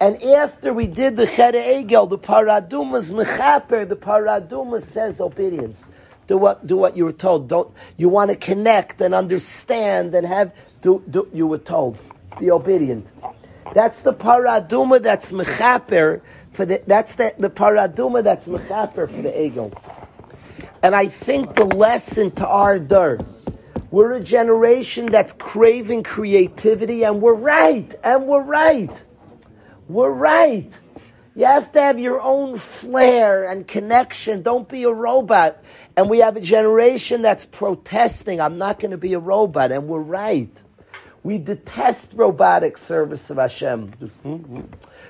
[0.00, 3.86] And after we did the chere egel, the paraduma is mechaper.
[3.86, 5.86] The paraduma says obedience.
[6.26, 7.48] Do what do what you were told.
[7.48, 11.98] Don't you want to connect and understand and have do, do you were told.
[12.40, 13.06] Be obedient.
[13.72, 16.20] That's the paraduma that's mechaper
[16.52, 19.72] for the that's the, the paraduma that's mechaper for the ego.
[20.82, 23.18] And I think the lesson to our dar,
[23.90, 28.90] we're a generation that's craving creativity, and we're right, and we're right.
[29.88, 30.70] We're right.
[31.36, 34.42] You have to have your own flair and connection.
[34.42, 35.62] Don't be a robot.
[35.96, 39.88] And we have a generation that's protesting, I'm not going to be a robot, and
[39.88, 40.50] we're right.
[41.24, 43.94] We detest robotic service of Hashem.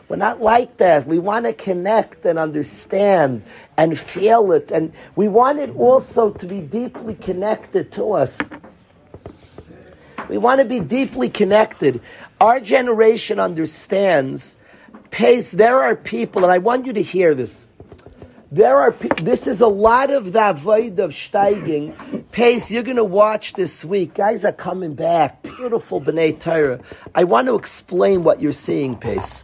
[0.09, 1.09] We're not like that.
[1.09, 3.43] We want to connect and understand
[3.77, 4.71] and feel it.
[4.71, 8.39] And we want it also to be deeply connected to us.
[10.29, 12.01] We want to be deeply connected.
[12.41, 14.57] Our generation understands,
[15.11, 17.64] pays, there are people, and I want you to hear this.
[18.55, 22.25] There are, this is a lot of the avoid of steiging.
[22.31, 24.15] Pace, you're going to watch this week.
[24.15, 25.43] Guys are coming back.
[25.43, 26.79] Beautiful B'nai Torah.
[27.17, 29.43] I want to explain what you're seeing, Pace.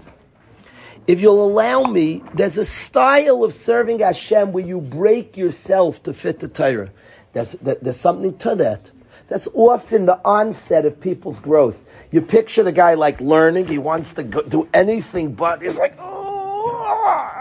[1.09, 6.14] If you'll allow me, there's a style of serving Hashem where you break yourself to
[6.14, 6.90] fit the Torah.
[7.33, 8.92] There's, there's something to that.
[9.27, 11.77] That's often the onset of people's growth.
[12.12, 15.96] You picture the guy like learning, he wants to go, do anything but, he's like,
[15.99, 16.81] oh.
[17.03, 17.39] Ah!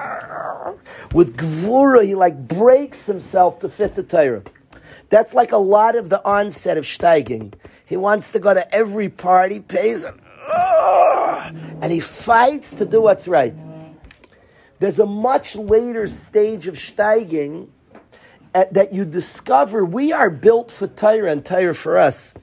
[1.14, 4.44] With gvura, he like breaks himself to fit the Torah.
[5.10, 7.54] That's like a lot of the onset of steiging.
[7.86, 10.06] He wants to go to every party, pays,
[11.82, 13.56] and he fights to do what's right.
[14.80, 17.68] There's a much later stage of steiging
[18.54, 22.34] at, uh, that you discover we are built for Torah and Torah for us.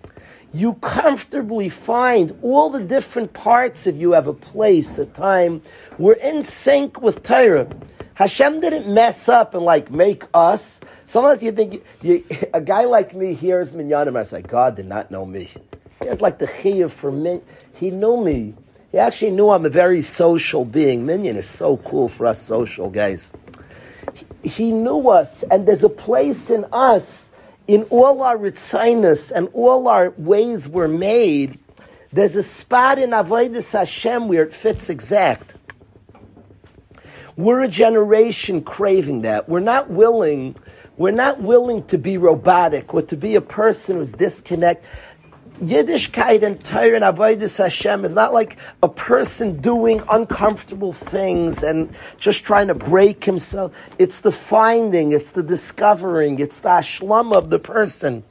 [0.53, 5.63] You comfortably find all the different parts of you have a place, a time.
[5.99, 7.69] We're in sync with Torah.
[8.17, 10.81] Hashem didn't mess up and like make us.
[11.07, 12.25] Sometimes you think you,
[12.55, 14.19] a guy like me hears minyanim.
[14.19, 15.51] I say, God did not know me.
[16.01, 17.43] He has like the chiyuv for me.
[17.75, 18.55] He knew me.
[18.91, 21.05] He actually knew I'm a very social being.
[21.05, 23.33] Minyan is so cool for us social guys.
[24.15, 27.31] He, he knew us, and there's a place in us,
[27.69, 31.59] in all our ritzainis and all our ways we're made.
[32.15, 35.53] There's a spot in Avodah Hashem where it fits exact.
[37.37, 39.49] We're a generation craving that.
[39.49, 40.57] We're not willing.
[40.97, 44.85] We're not willing to be robotic or to be a person who's disconnect.
[45.61, 51.95] Yiddishkeit and Torah and Avodah Hashem is not like a person doing uncomfortable things and
[52.19, 53.73] just trying to break himself.
[53.99, 58.23] It's the finding, it's the discovering, it's the ashlam of the person.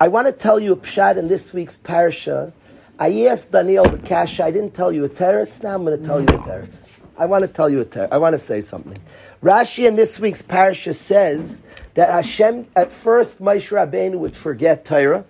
[0.00, 2.52] I want to tell you a pshat in this week's parsha.
[2.98, 4.40] I asked Daniel the cash.
[4.40, 5.62] I didn't tell you a teretz.
[5.62, 6.86] Now I'm going to tell you a teretz.
[7.16, 8.08] I want to tell you a teretz.
[8.10, 8.98] I want to say something.
[9.42, 11.62] Rashi in this week's parsha says
[11.94, 15.24] that Hashem, at first, Moshe Rabbeinu would forget Torah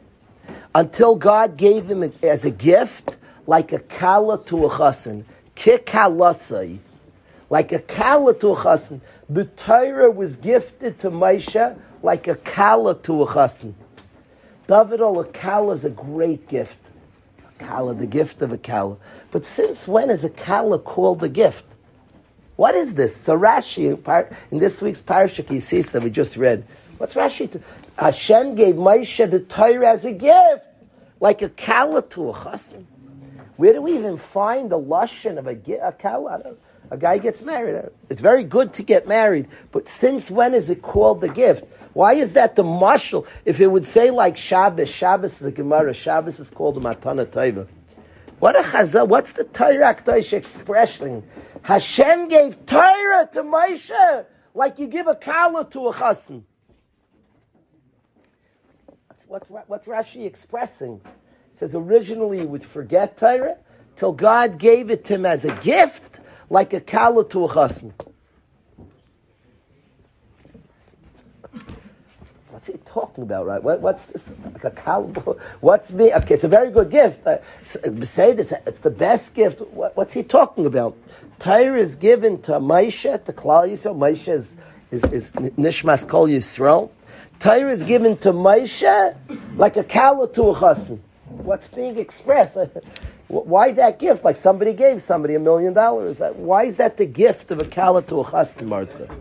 [0.75, 3.17] until God gave him as a gift,
[3.47, 5.25] like a kala to a chassan,
[5.57, 6.79] kikalasai,
[7.51, 9.01] like a kala to a chassan.
[9.29, 13.75] The Torah was gifted to Moshe like a kala to a chassan.
[14.67, 16.79] David oh, a kala is a great gift.
[17.61, 18.97] A kala, the gift of a kala.
[19.31, 21.65] But since when is a kala called a gift?
[22.57, 23.17] What is this?
[23.17, 26.65] So Rashi, in this week's Parashah Kisisa that we just read,
[26.99, 27.51] what's Rashi?
[27.51, 27.61] To,
[27.99, 30.65] Hashem gave Moshe the Torah as a gift,
[31.21, 32.85] like a kala to a chassan.
[33.57, 36.55] Where do we even find the lashon of a, a kala?
[36.91, 37.89] A guy gets married.
[38.09, 41.65] It's very good to get married, but since when is it called the gift?
[41.93, 43.27] Why is that the mashal?
[43.45, 47.27] If it would say like Shabbos, Shabbos is a Gemara, Shabbos is called a Matana
[47.27, 47.67] Taiva.
[48.39, 49.97] What a chazal, what's the Torah
[50.33, 51.23] expression?
[51.65, 56.45] Hashem gave Torah to Moshe like you give a kala to a chassan
[59.35, 61.01] what's, what's Rashi expressing?
[61.05, 63.57] He says originally he would forget Torah
[63.97, 66.21] till God gave it to him as a gift,
[66.51, 67.93] like a kala to a chassan.
[72.65, 73.63] What's he talking about, right?
[73.63, 74.33] What, what's this?
[74.55, 75.05] Like a kala?
[75.61, 76.15] What's me?
[76.15, 77.19] Okay, it's a very good gift.
[77.27, 77.37] Uh,
[77.85, 79.61] uh say this, uh, it's the best gift.
[79.61, 80.97] What, what's he talking about?
[81.39, 83.99] Torah is given to Moshe, to Klal Yisrael.
[83.99, 84.57] Moshe is,
[84.91, 86.89] is, is Nishmas Kol Yisrael.
[87.39, 89.15] Torah is given to Moshe
[89.59, 91.01] like a kala to a chassan.
[91.27, 92.57] What's being expressed?
[92.57, 92.69] Uh,
[93.29, 94.25] why that gift?
[94.25, 96.23] Like somebody gave somebody a million dollars.
[96.37, 99.15] Why is that the gift of a kala to a chassan, Martha?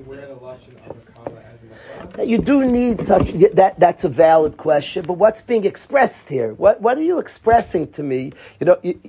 [2.22, 3.80] You do need such that.
[3.80, 5.04] That's a valid question.
[5.06, 6.54] But what's being expressed here?
[6.54, 8.34] What What are you expressing to me?
[8.60, 9.00] You know, you,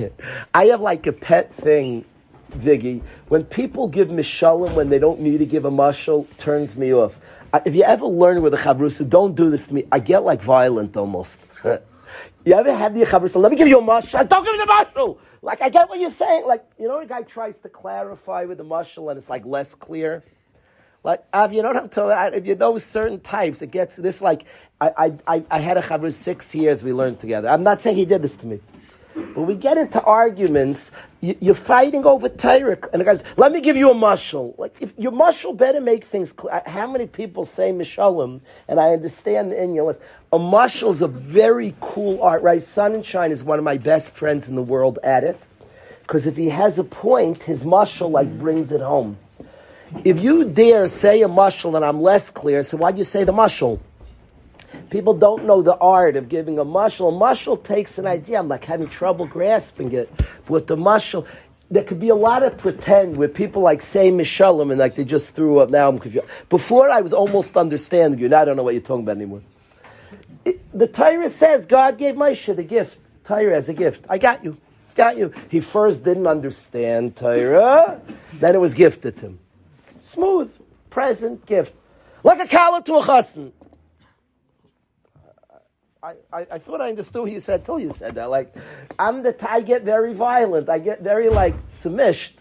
[0.54, 2.04] I have like a pet thing,
[2.52, 3.02] Viggy.
[3.28, 7.14] When people give mishalim when they don't need to give a mashal, turns me off.
[7.64, 9.84] If you ever learn with a chabrusa, don't do this to me.
[9.92, 11.38] I get like violent almost.
[11.64, 13.36] you ever had the chabrusa?
[13.36, 14.28] Let me give you a mashal.
[14.28, 15.18] Don't give me the mashal.
[15.42, 16.44] Like I get what you're saying.
[16.46, 19.74] Like you know, a guy tries to clarify with the mashal and it's like less
[19.74, 20.24] clear.
[21.08, 24.20] Like, Av, you know what I'm talking If you know certain types, it gets this
[24.20, 24.44] like,
[24.78, 27.48] I, I, I had a chavru six years we learned together.
[27.48, 28.60] I'm not saying he did this to me.
[29.14, 30.90] But we get into arguments,
[31.22, 34.56] you, are fighting over Torah, and the guys, let me give you a mushal.
[34.58, 36.52] Like, if your mushal better make things clear.
[36.52, 38.42] Uh, how many people say mishalim?
[38.68, 39.98] And I understand the Inyalis.
[40.34, 42.62] A mushal is a very cool art, right?
[42.62, 45.40] Sunshine is one of my best friends in the world at it.
[46.02, 49.16] Because if he has a point, his mushal like brings it home.
[50.04, 53.32] If you dare say a mushal and I'm less clear, so why'd you say the
[53.32, 53.80] mushal?
[54.90, 57.08] People don't know the art of giving a mushal.
[57.08, 58.38] A mushal takes an idea.
[58.38, 60.10] I'm like having trouble grasping it.
[60.48, 61.26] With the mushal,
[61.70, 65.04] there could be a lot of pretend where people like say Mishalim and like they
[65.04, 65.70] just threw up.
[65.70, 66.26] Now I'm confused.
[66.48, 68.28] Before I was almost understanding you.
[68.28, 69.42] Now I don't know what you're talking about anymore.
[70.44, 72.98] It, the Torah says God gave Moshe the gift.
[73.24, 74.04] Torah as a gift.
[74.08, 74.56] I got you.
[74.94, 75.32] Got you.
[75.48, 78.00] He first didn't understand Torah,
[78.34, 79.38] then it was gifted to him.
[80.12, 80.50] Smooth,
[80.90, 81.72] present gift.
[82.24, 83.52] Like a kala to a chassan.
[86.02, 88.30] I, I, I, thought I understood what you said till you said that.
[88.30, 88.54] Like,
[88.98, 90.68] I'm the I get very violent.
[90.68, 92.32] I get very like submished.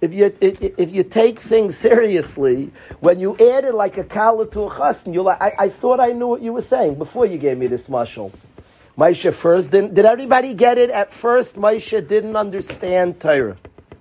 [0.00, 2.70] If you if, if you take things seriously,
[3.00, 5.40] when you add it like a kala to a chassan, you're like.
[5.40, 8.32] I, I thought I knew what you were saying before you gave me this mashal.
[8.96, 9.94] Moshe first didn't.
[9.94, 11.56] Did everybody get it at first?
[11.56, 13.56] Moshe didn't understand Torah.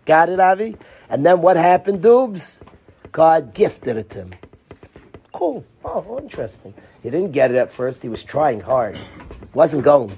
[0.06, 0.76] Got it, Avi?
[1.10, 2.60] And then what happened, Dubes?
[3.18, 4.36] God gifted it to him.
[5.34, 5.66] Cool.
[5.84, 6.72] Oh, interesting.
[7.02, 8.04] He didn't get it at first.
[8.04, 8.96] He was trying hard.
[9.56, 10.16] Wasn't going.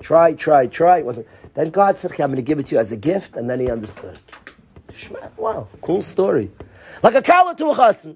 [0.00, 1.02] Try, try, try.
[1.02, 1.26] Wasn't.
[1.54, 3.34] Then God said, okay, I'm going to give it to you as a gift.
[3.34, 4.16] And then he understood.
[5.36, 5.66] Wow.
[5.82, 6.52] Cool story.
[7.02, 8.14] Like a kala to a chassan.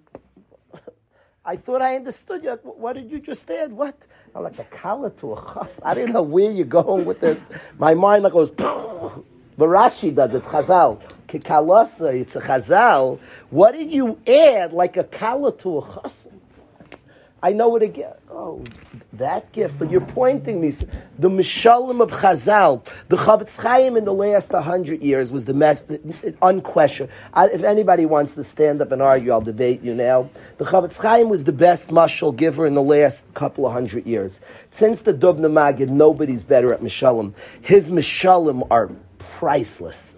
[1.45, 2.53] I thought I understood you.
[2.63, 3.73] What did you just add?
[3.73, 3.97] What?
[4.33, 5.81] I'm like a kala to a chassan.
[5.83, 7.41] I didn't know where you're going with this.
[7.81, 9.25] My mind like goes, but
[9.59, 11.03] Rashi does it, Chazal.
[11.31, 13.20] Kikalasa, it's a Chazal.
[13.51, 16.41] What did you add like a kala to a chassan?
[17.43, 18.12] I know what again.
[18.31, 18.62] Oh,
[19.14, 19.78] that gift.
[19.78, 20.70] But you're pointing me.
[21.18, 25.87] The Mishalim of Chazal, the Chofetz Chaim in the last hundred years was the best,
[26.43, 27.09] unquestioned.
[27.35, 30.28] if anybody wants to stand up and argue, I'll debate you now.
[30.59, 34.41] The Chofetz Chaim was the best mashal giver in the last couple of hundred years.
[34.70, 37.33] Since the Dubna Magid, nobody's better at Mishalim.
[37.62, 38.91] His Mishalim are
[39.39, 40.14] priceless.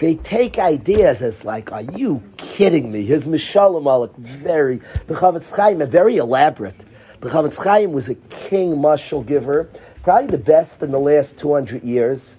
[0.00, 3.04] They take ideas as like, are you kidding me?
[3.04, 6.76] His Mishalim Malik, very, the Chofetz Chaim, very elaborate.
[7.20, 9.68] The Chofetz Chaim was a king mashal giver,
[10.04, 12.36] probably the best in the last 200 years.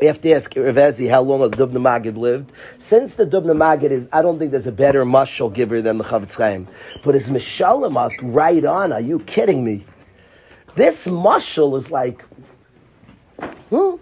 [0.00, 2.50] We have to ask Rev Ezi how long the Dubna Magid lived.
[2.78, 6.04] Since the Dubna Magid is, I don't think there's a better mashal giver than the
[6.04, 6.66] Chofetz Chaim.
[7.04, 9.84] But his Mishalim right on, are you kidding me?
[10.76, 12.24] This mashal is like,
[13.68, 13.96] hmm,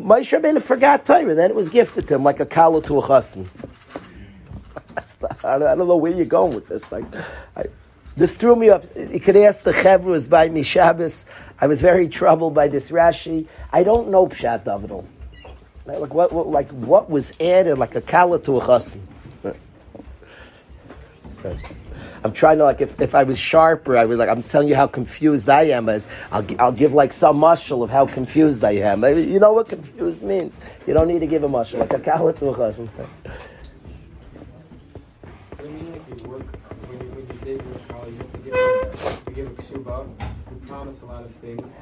[0.00, 3.02] Moshe Rabbeinu forgot Torah, then it was gifted to him like a kala to a
[3.02, 3.48] chassan.
[5.44, 6.90] I don't know where you're going with this.
[6.92, 7.04] Like,
[7.56, 7.64] I,
[8.16, 8.84] this threw me up.
[8.96, 11.24] You could ask the Chevras by me Shabbos.
[11.60, 13.46] I was very troubled by this Rashi.
[13.72, 15.06] I don't know Pshat Davidol.
[15.86, 19.00] Like what, what, like what was added like a kala to a chassan.
[22.26, 24.74] I'm trying to like if, if I was sharper, I was like I'm telling you
[24.74, 25.88] how confused I am.
[25.88, 29.04] As I'll I'll give like some mushal of how confused I am.
[29.04, 30.58] You know what confused means.
[30.88, 32.88] You don't need to give a mushal like a kalat chassan.
[35.62, 36.42] you mean if you work
[36.88, 40.08] when you when you did Rushwala, you have to give a ksuba,
[40.50, 41.72] you promise a lot of things.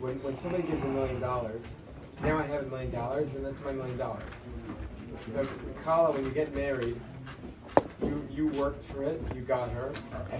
[0.00, 1.62] When, somebody gives a million dollars,
[2.22, 4.24] now I have a million dollars, and that's my million dollars.
[5.32, 5.46] The
[5.84, 7.00] kala, when you get married,
[8.36, 9.92] you, worked for it, you got her,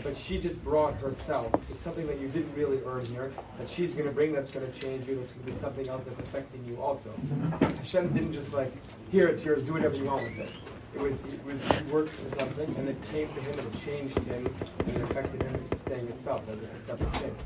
[0.03, 1.53] but she just brought herself.
[1.71, 4.71] It's something that you didn't really earn here, that she's going to bring that's going
[4.71, 7.09] to change you, that's going to be something else that's affecting you also.
[7.09, 7.77] Mm-hmm.
[7.77, 8.73] Hashem didn't just like,
[9.11, 10.53] here, it's yours, do whatever you want with it.
[10.95, 13.85] It was, it was he worked for something, and it came to him, and it
[13.85, 14.47] changed him,
[14.79, 17.37] and it affected him staying itself as a separate thing.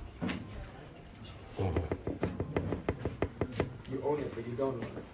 [1.59, 2.01] Mm-hmm.
[3.92, 5.05] You own it, but you don't own it.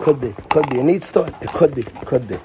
[0.00, 0.80] Could be, could be.
[0.80, 1.30] A neat story.
[1.42, 2.38] It could be, could be.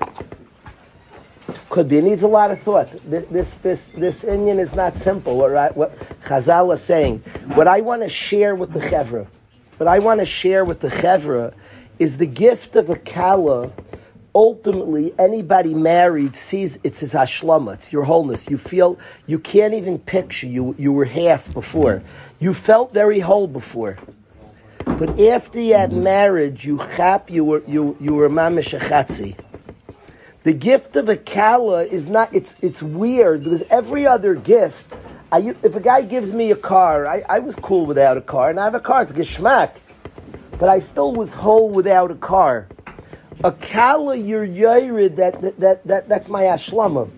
[1.69, 1.99] Could be.
[1.99, 2.89] It needs a lot of thought.
[3.09, 5.37] This this this Indian is not simple.
[5.37, 7.19] What, what Chazal is saying.
[7.53, 9.25] What I want to share with the chevra,
[9.77, 11.53] what I want to share with the chevra,
[11.97, 13.71] is the gift of a kala.
[14.33, 18.49] Ultimately, anybody married sees it's his hashlama, it's your wholeness.
[18.49, 20.75] You feel you can't even picture you.
[20.77, 22.03] You were half before.
[22.37, 23.97] You felt very whole before.
[24.85, 26.03] But after you had mm-hmm.
[26.03, 29.35] marriage, you chap, you were you you were mamish achatzi.
[30.45, 34.85] the gift of a kala is not, it's, it's weird because every other gift,
[35.31, 38.51] I, if a guy gives me a car, I, I was cool without a car,
[38.51, 39.71] and I have a car, it's a geschmack.
[40.59, 42.67] But I still was whole without a car.
[43.43, 47.09] A kala, you're yorid, that, that, that, that, that's my ashlama.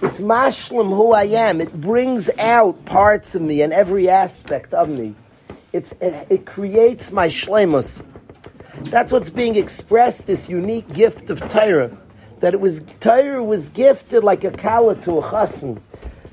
[0.00, 1.60] It's mashlam who I am.
[1.60, 5.16] It brings out parts of me and every aspect of me.
[5.72, 8.04] It's, it, it creates my shlemus.
[8.84, 11.96] That's what's being expressed, this unique gift of Torah
[12.42, 15.80] that it was Torah was gifted like a kala to a chassan,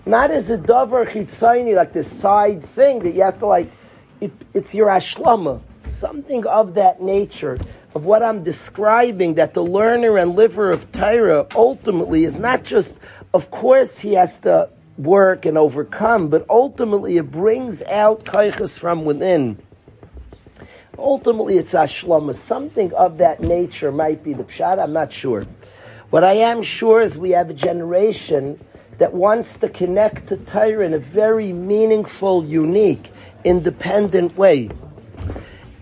[0.08, 3.72] not as a davar chitzayni like this side thing that you have to like.
[4.20, 7.60] It, it's your ashlama, something of that nature
[7.94, 9.36] of what I'm describing.
[9.36, 12.96] That the learner and liver of Torah ultimately is not just,
[13.36, 14.68] of course, he has to
[15.00, 19.58] work and overcome, but ultimately it brings out kaiches from within.
[20.98, 22.36] Ultimately, it's ashlama.
[22.36, 24.78] Something of that nature might be the pshat.
[24.84, 25.48] I'm not sure.
[26.10, 28.60] What I am sure is we have a generation
[28.98, 33.12] that wants to connect to Torah in a very meaningful, unique,
[33.46, 34.70] independent way.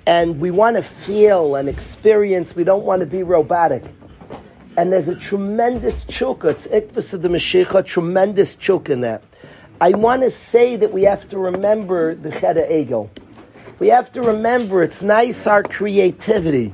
[0.05, 3.83] And we want to feel and experience, we don't want to be robotic.
[4.77, 9.23] And there's a tremendous chukka, it's ikvas of the Mashiach, tremendous chukka in that.
[9.81, 13.09] I want to say that we have to remember the Cheda Egel.
[13.79, 16.73] We have to remember it's nice our creativity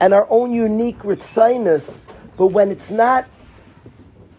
[0.00, 3.26] and our own unique ritzinus but when it's not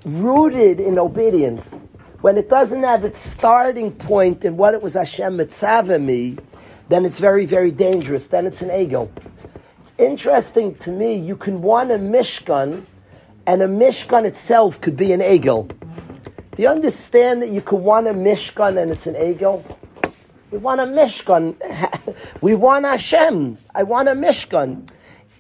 [0.06, 1.76] rooted in obedience,
[2.22, 6.38] when it doesn't have its starting point in what it was Hashem mitzvah me,
[6.90, 8.28] then it's very, very dangerous.
[8.28, 9.10] Then it's an ego.
[9.82, 12.86] It's interesting to me, you can want a Mishkan,
[13.46, 15.64] and a Mishkan itself could be an ego.
[16.56, 19.64] Do you understand that you could want a Mishkan and it's an ego?
[20.52, 21.56] We want a Mishkan.
[22.42, 23.58] we want Hashem.
[23.74, 24.88] I want a Mishkan.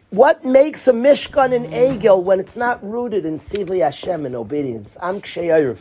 [0.10, 4.95] What makes a Mishkan an Egel when it's not rooted in tzivui Hashem and obedience?
[5.01, 5.80] I'm Ksheyayrv.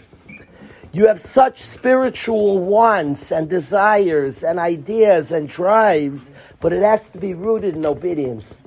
[0.93, 7.19] You have such spiritual wants and desires and ideas and drives, but it has to
[7.19, 8.62] be rooted in obedience.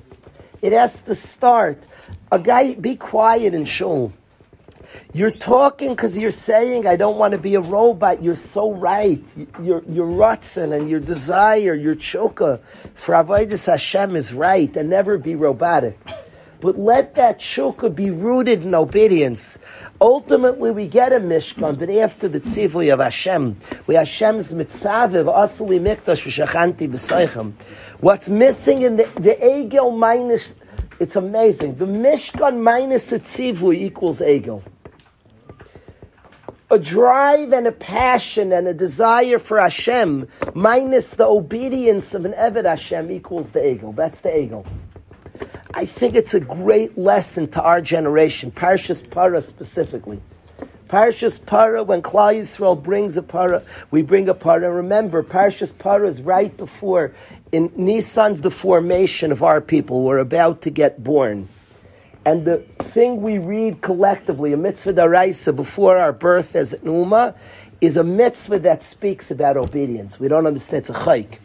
[0.66, 1.78] It has to start.
[2.32, 4.12] A guy, be quiet in shul.
[5.12, 8.20] You're talking because you're saying, I don't want to be a robot.
[8.20, 9.22] You're so right.
[9.62, 12.58] Your, your rutzen and your desire, your choka
[12.96, 16.00] for Avodah Hashem is right and never be robotic.
[16.60, 19.58] But let that choka be rooted in obedience.
[20.00, 25.80] Ultimately, we get a Mishkan, but after the tzivui of Hashem, we Hashem's mitzaviv, asuli
[25.80, 27.52] mikdash v'shachanti b'soichem.
[28.00, 30.54] What's missing in the, the Egel minus,
[31.00, 31.76] it's amazing.
[31.76, 34.62] The Mishkan minus the tzivui equals Egel
[36.70, 42.32] a drive and a passion and a desire for Hashem minus the obedience of an
[42.32, 43.92] Eved Hashem equals the ego.
[43.96, 44.64] That's the ego.
[45.76, 50.22] I think it's a great lesson to our generation, Parshas Para specifically.
[50.88, 54.72] Parshas Para, when Klal Yisrael brings a Para, we bring a Para.
[54.72, 57.14] Remember, Parshas Para is right before,
[57.52, 60.02] in Nisan's the formation of our people.
[60.02, 61.46] We're about to get born.
[62.24, 67.34] And the thing we read collectively, a mitzvah daraisa, before our birth as an ummah,
[67.82, 70.18] is a mitzvah that speaks about obedience.
[70.18, 70.88] We don't understand.
[70.88, 71.36] It's a chayk.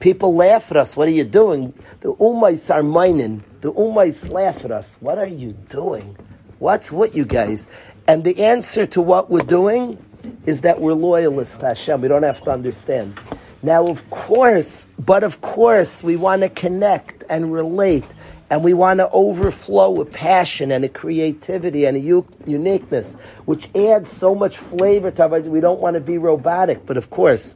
[0.00, 0.96] People laugh at us.
[0.96, 1.72] What are you doing?
[2.00, 3.44] The ummahs are mining.
[3.60, 4.96] The ummahs laugh at us.
[5.00, 6.16] What are you doing?
[6.58, 7.66] What's what you guys?
[8.06, 9.98] And the answer to what we're doing
[10.46, 12.00] is that we're loyalists to Hashem.
[12.02, 13.18] We don't have to understand.
[13.62, 18.04] Now, of course, but of course, we want to connect and relate
[18.50, 23.14] and we want to overflow with passion and a creativity and a u- uniqueness,
[23.46, 25.40] which adds so much flavor to our.
[25.40, 27.54] We don't want to be robotic, but of course,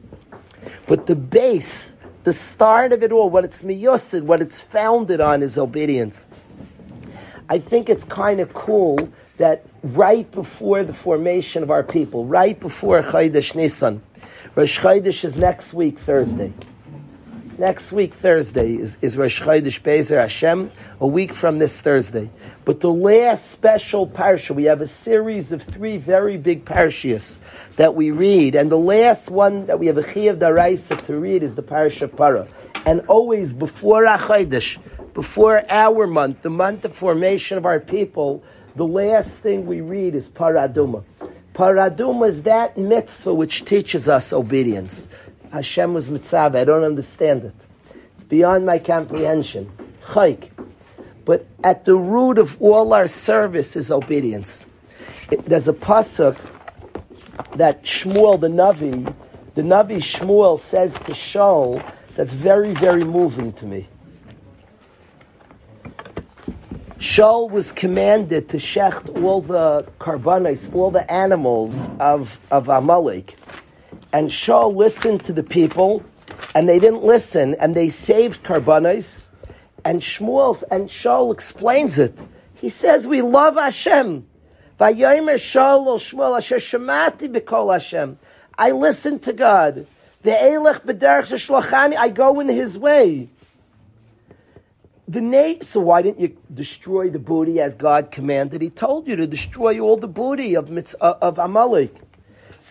[0.87, 1.93] but the base,
[2.23, 6.25] the start of it all, what it's miyusid, what it's founded on, is obedience.
[7.49, 12.59] I think it's kind of cool that right before the formation of our people, right
[12.59, 14.01] before Chodesh Nisan,
[14.55, 16.53] Rosh Chodesh is next week, Thursday.
[17.59, 22.29] Next week, Thursday, is, is Rosh Chodesh Bezer Hashem, a week from this Thursday.
[22.63, 27.37] But the last special parsha, we have a series of three very big parshias
[27.75, 31.43] that we read, and the last one that we have a Chiyav Daraisa to read
[31.43, 32.47] is the parsha Para.
[32.85, 34.77] And always before Chodesh,
[35.13, 38.41] before our month, the month of formation of our people,
[38.77, 41.03] the last thing we read is Paraduma.
[41.53, 45.09] Paraduma is that mitzvah which teaches us obedience.
[45.51, 46.59] Hashem was mitzvah.
[46.59, 47.55] I don't understand it.
[48.15, 49.71] It's beyond my comprehension.
[50.07, 50.49] Chayk.
[51.25, 54.65] But at the root of all our service is obedience.
[55.31, 56.37] It, there's a pasuk
[57.55, 59.13] that Shmuel the Navi,
[59.55, 61.83] the Navi Shmuel says to Shaul,
[62.15, 63.87] that's very, very moving to me.
[66.99, 73.37] Shaul was commanded to shecht all the karbanos, all the animals of, of Amalek.
[74.11, 76.03] And Shaul listened to the people,
[76.55, 79.25] and they didn't listen, and they saved Karbanis.
[79.85, 82.17] And Shmuel and Shaul explains it.
[82.55, 84.25] He says, "We love Hashem."
[84.79, 88.17] Shaul Shmuel Shemati B'Kol Hashem.
[88.57, 89.87] I listen to God.
[90.23, 90.37] The.
[91.97, 93.29] I go in His way.
[95.07, 98.61] The na- so why didn't you destroy the booty as God commanded?
[98.61, 101.95] He told you to destroy all the booty of Mitz- uh, of Amalek.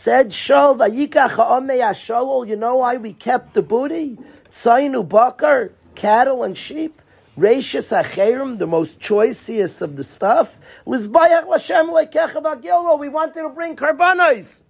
[0.01, 4.17] Said Shaul, "Vayikach Shaul." You know why we kept the booty?
[4.49, 7.03] Tzainu bakar, cattle and sheep.
[7.37, 10.57] Rashis acherim, the most choicest of the stuff.
[10.87, 12.99] Lizbayach l'Shem lekecha.
[13.01, 14.63] We wanted to bring karbanos.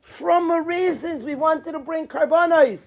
[0.00, 2.80] From the reasons we wanted to bring karbanos.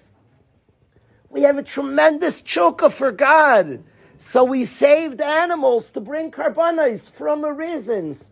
[1.30, 3.84] We have a tremendous choka for God.
[4.18, 8.24] So we saved animals to bring karbanos from the reasons.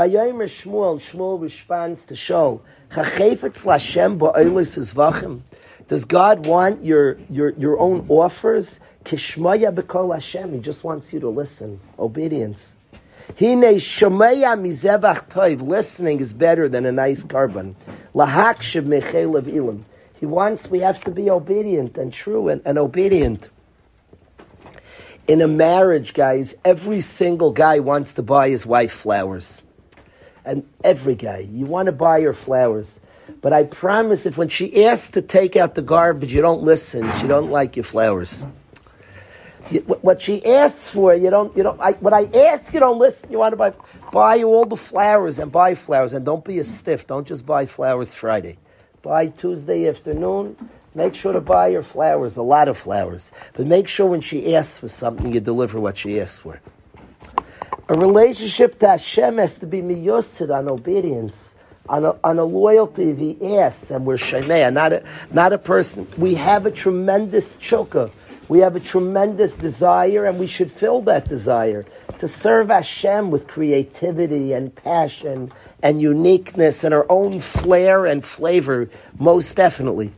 [0.00, 5.42] Vayomer Shmuel, Shmuel responds to Shaul, Chachefetz Lashem ba'olis vachim.
[5.88, 8.80] Does God want your, your, your own offers?
[9.04, 10.54] Kishmaya b'kol Hashem.
[10.54, 11.80] He just wants you to listen.
[11.98, 12.76] Obedience.
[13.38, 15.60] Hine shomeya mizevach toiv.
[15.60, 17.74] Listening is better than a nice korban.
[18.14, 19.82] Lahakshiv mechelev ilim.
[20.18, 23.50] He wants, we have to be obedient and true and, and obedient.
[25.28, 29.60] In a marriage, guys, every single guy wants to buy his wife flowers.
[30.50, 32.98] And every guy, you want to buy her flowers.
[33.40, 37.08] But I promise if when she asks to take out the garbage, you don't listen,
[37.20, 38.44] she don't like your flowers.
[39.70, 42.98] You, what she asks for, you don't, you don't, I, what I ask, you don't
[42.98, 43.30] listen.
[43.30, 43.72] You want to buy,
[44.12, 47.06] buy all the flowers and buy flowers and don't be a stiff.
[47.06, 48.58] Don't just buy flowers Friday.
[49.02, 50.56] Buy Tuesday afternoon.
[50.96, 53.30] Make sure to buy her flowers, a lot of flowers.
[53.52, 56.60] But make sure when she asks for something, you deliver what she asks for.
[57.90, 61.56] A relationship to Hashem has to be miyusid on obedience,
[61.88, 65.58] on a, on a loyalty if he asks, and we're shemea, not a, not a
[65.58, 66.06] person.
[66.16, 68.12] We have a tremendous choka.
[68.46, 71.84] We have a tremendous desire, and we should fill that desire
[72.20, 78.88] to serve Hashem with creativity and passion and uniqueness and our own flair and flavor,
[79.18, 80.12] most definitely.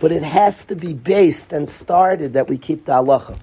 [0.00, 3.38] But it has to be based and started that we keep the halacha.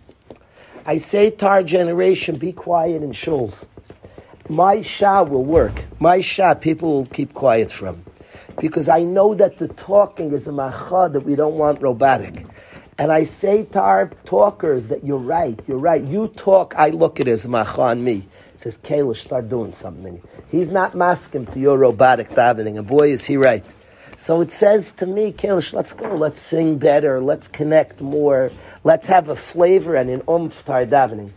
[0.90, 3.66] I say to our generation, be quiet in shuls.
[4.48, 5.84] My shah will work.
[6.00, 8.06] My shah, people will keep quiet from.
[8.62, 12.46] Because I know that the talking is a macha that we don't want robotic.
[12.98, 16.02] And I say to our talkers that you're right, you're right.
[16.02, 18.26] You talk, I look at it as macha on me.
[18.54, 20.22] He says, Kalish, start doing something.
[20.50, 23.66] He's not masking to your robotic davening, and boy, is he right.
[24.18, 28.52] So it says to me, Kalish, let's go, let's sing better, let's connect more,
[28.84, 31.32] let's have a flavor and an umph to our davening.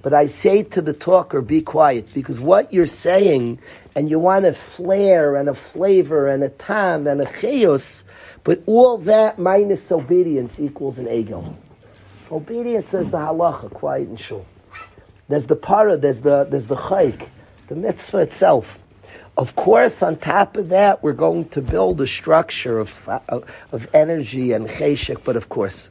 [0.00, 3.58] But I say to the talker, be quiet, because what you're saying,
[3.96, 8.04] and you want a flair and a flavor and a tam and a chaos,
[8.44, 11.56] but all that minus obedience equals an ego.
[12.30, 14.46] Obedience is the halacha, quiet and shul.
[15.28, 17.28] There's the para, there's the there's the chayk,
[17.66, 18.78] the mitzvah itself.
[19.40, 24.52] Of course, on top of that, we're going to build a structure of of, energy
[24.52, 25.24] and cheshek.
[25.24, 25.88] But of course,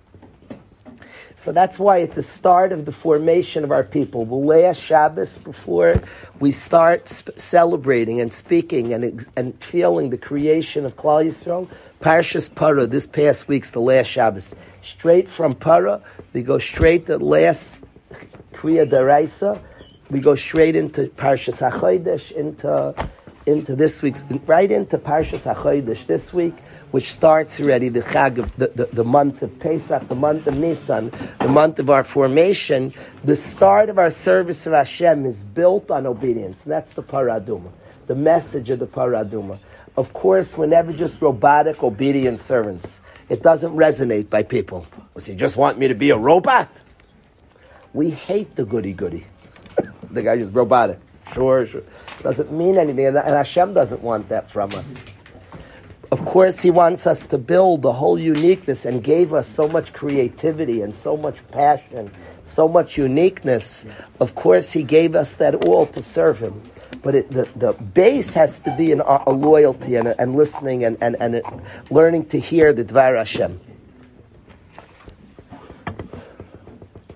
[1.36, 5.40] so that's why at the start of the formation of our people, the last Shabbos
[5.40, 5.96] before
[6.40, 11.68] we start sp- celebrating and speaking and and feeling the creation of Klal Yisrael,
[12.02, 12.86] Parshas Para.
[12.86, 14.54] This past week's the last Shabbos.
[14.84, 17.78] Straight from Para, we go straight to the last
[18.54, 19.60] Kriya Daraisa.
[20.12, 22.94] We go straight into Parshas HaChodesh, into
[23.50, 26.56] into this week's right into Parshas HaChodesh this week,
[26.92, 30.58] which starts already the Chag of the, the, the, month of Pesach, the month of
[30.58, 32.94] Nisan, the month of our formation.
[33.24, 37.72] The start of our service of Hashem is built on obedience, and that's the Paraduma,
[38.08, 39.58] the message of the Paraduma.
[39.98, 43.02] Of course, we're never just robotic, obedient servants.
[43.28, 44.86] It doesn't resonate by people.
[45.18, 46.70] So you just want me to be a robot?
[47.94, 49.26] We hate the goody goody.
[50.12, 51.00] the guy is robotic.
[51.34, 51.84] Sure, sure.
[52.22, 54.96] Doesn't mean anything, and Hashem doesn't want that from us.
[56.12, 59.94] Of course, He wants us to build the whole uniqueness and gave us so much
[59.94, 62.12] creativity and so much passion,
[62.44, 63.86] so much uniqueness.
[64.20, 66.64] Of course, He gave us that all to serve Him.
[67.04, 70.98] But it, the, the base has to be an, a loyalty and, and listening and,
[71.00, 71.42] and, and
[71.92, 73.62] learning to hear the Dvar Hashem.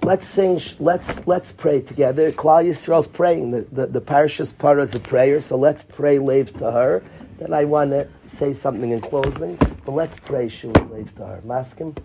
[0.04, 2.30] Let's sing, let's let's pray together.
[2.34, 3.52] Klal Yisrael's praying.
[3.52, 7.02] The the, the parashas part is a prayer, so let's pray lave to her.
[7.40, 11.42] Then I want to say something in closing, but let's pray Shul lave to her.
[11.46, 11.96] Maskim.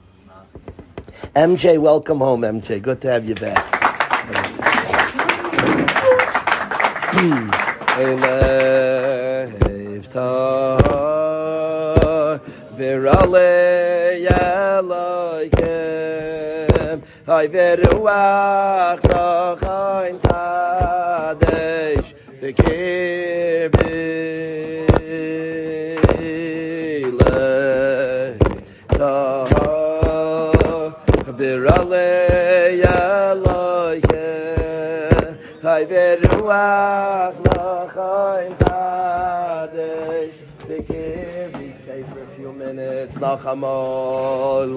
[1.35, 2.81] MJ, welcome home, MJ.
[2.81, 3.67] Good to have you back.
[17.39, 19.27] oi wer wach da
[19.61, 22.11] kein tadisch
[22.41, 23.93] de kebe
[28.99, 29.19] le
[31.39, 32.11] berale
[32.83, 32.99] ya
[33.45, 34.27] loye
[35.63, 40.79] hay wer wach da kein tadisch de
[41.87, 44.71] say for a few minutes nach amol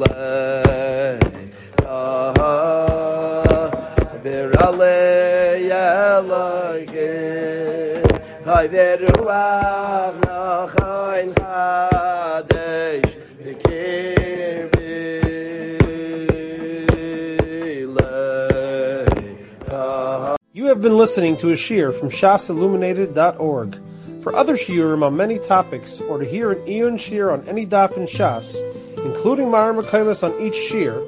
[20.53, 23.79] You have been listening to a shiur from shasilluminated.org.
[24.21, 27.95] For other shiurim on many topics, or to hear an Eon shiur on any daf
[27.95, 28.61] in Shas,
[29.05, 31.07] including Mareh Mekomos on each shiur,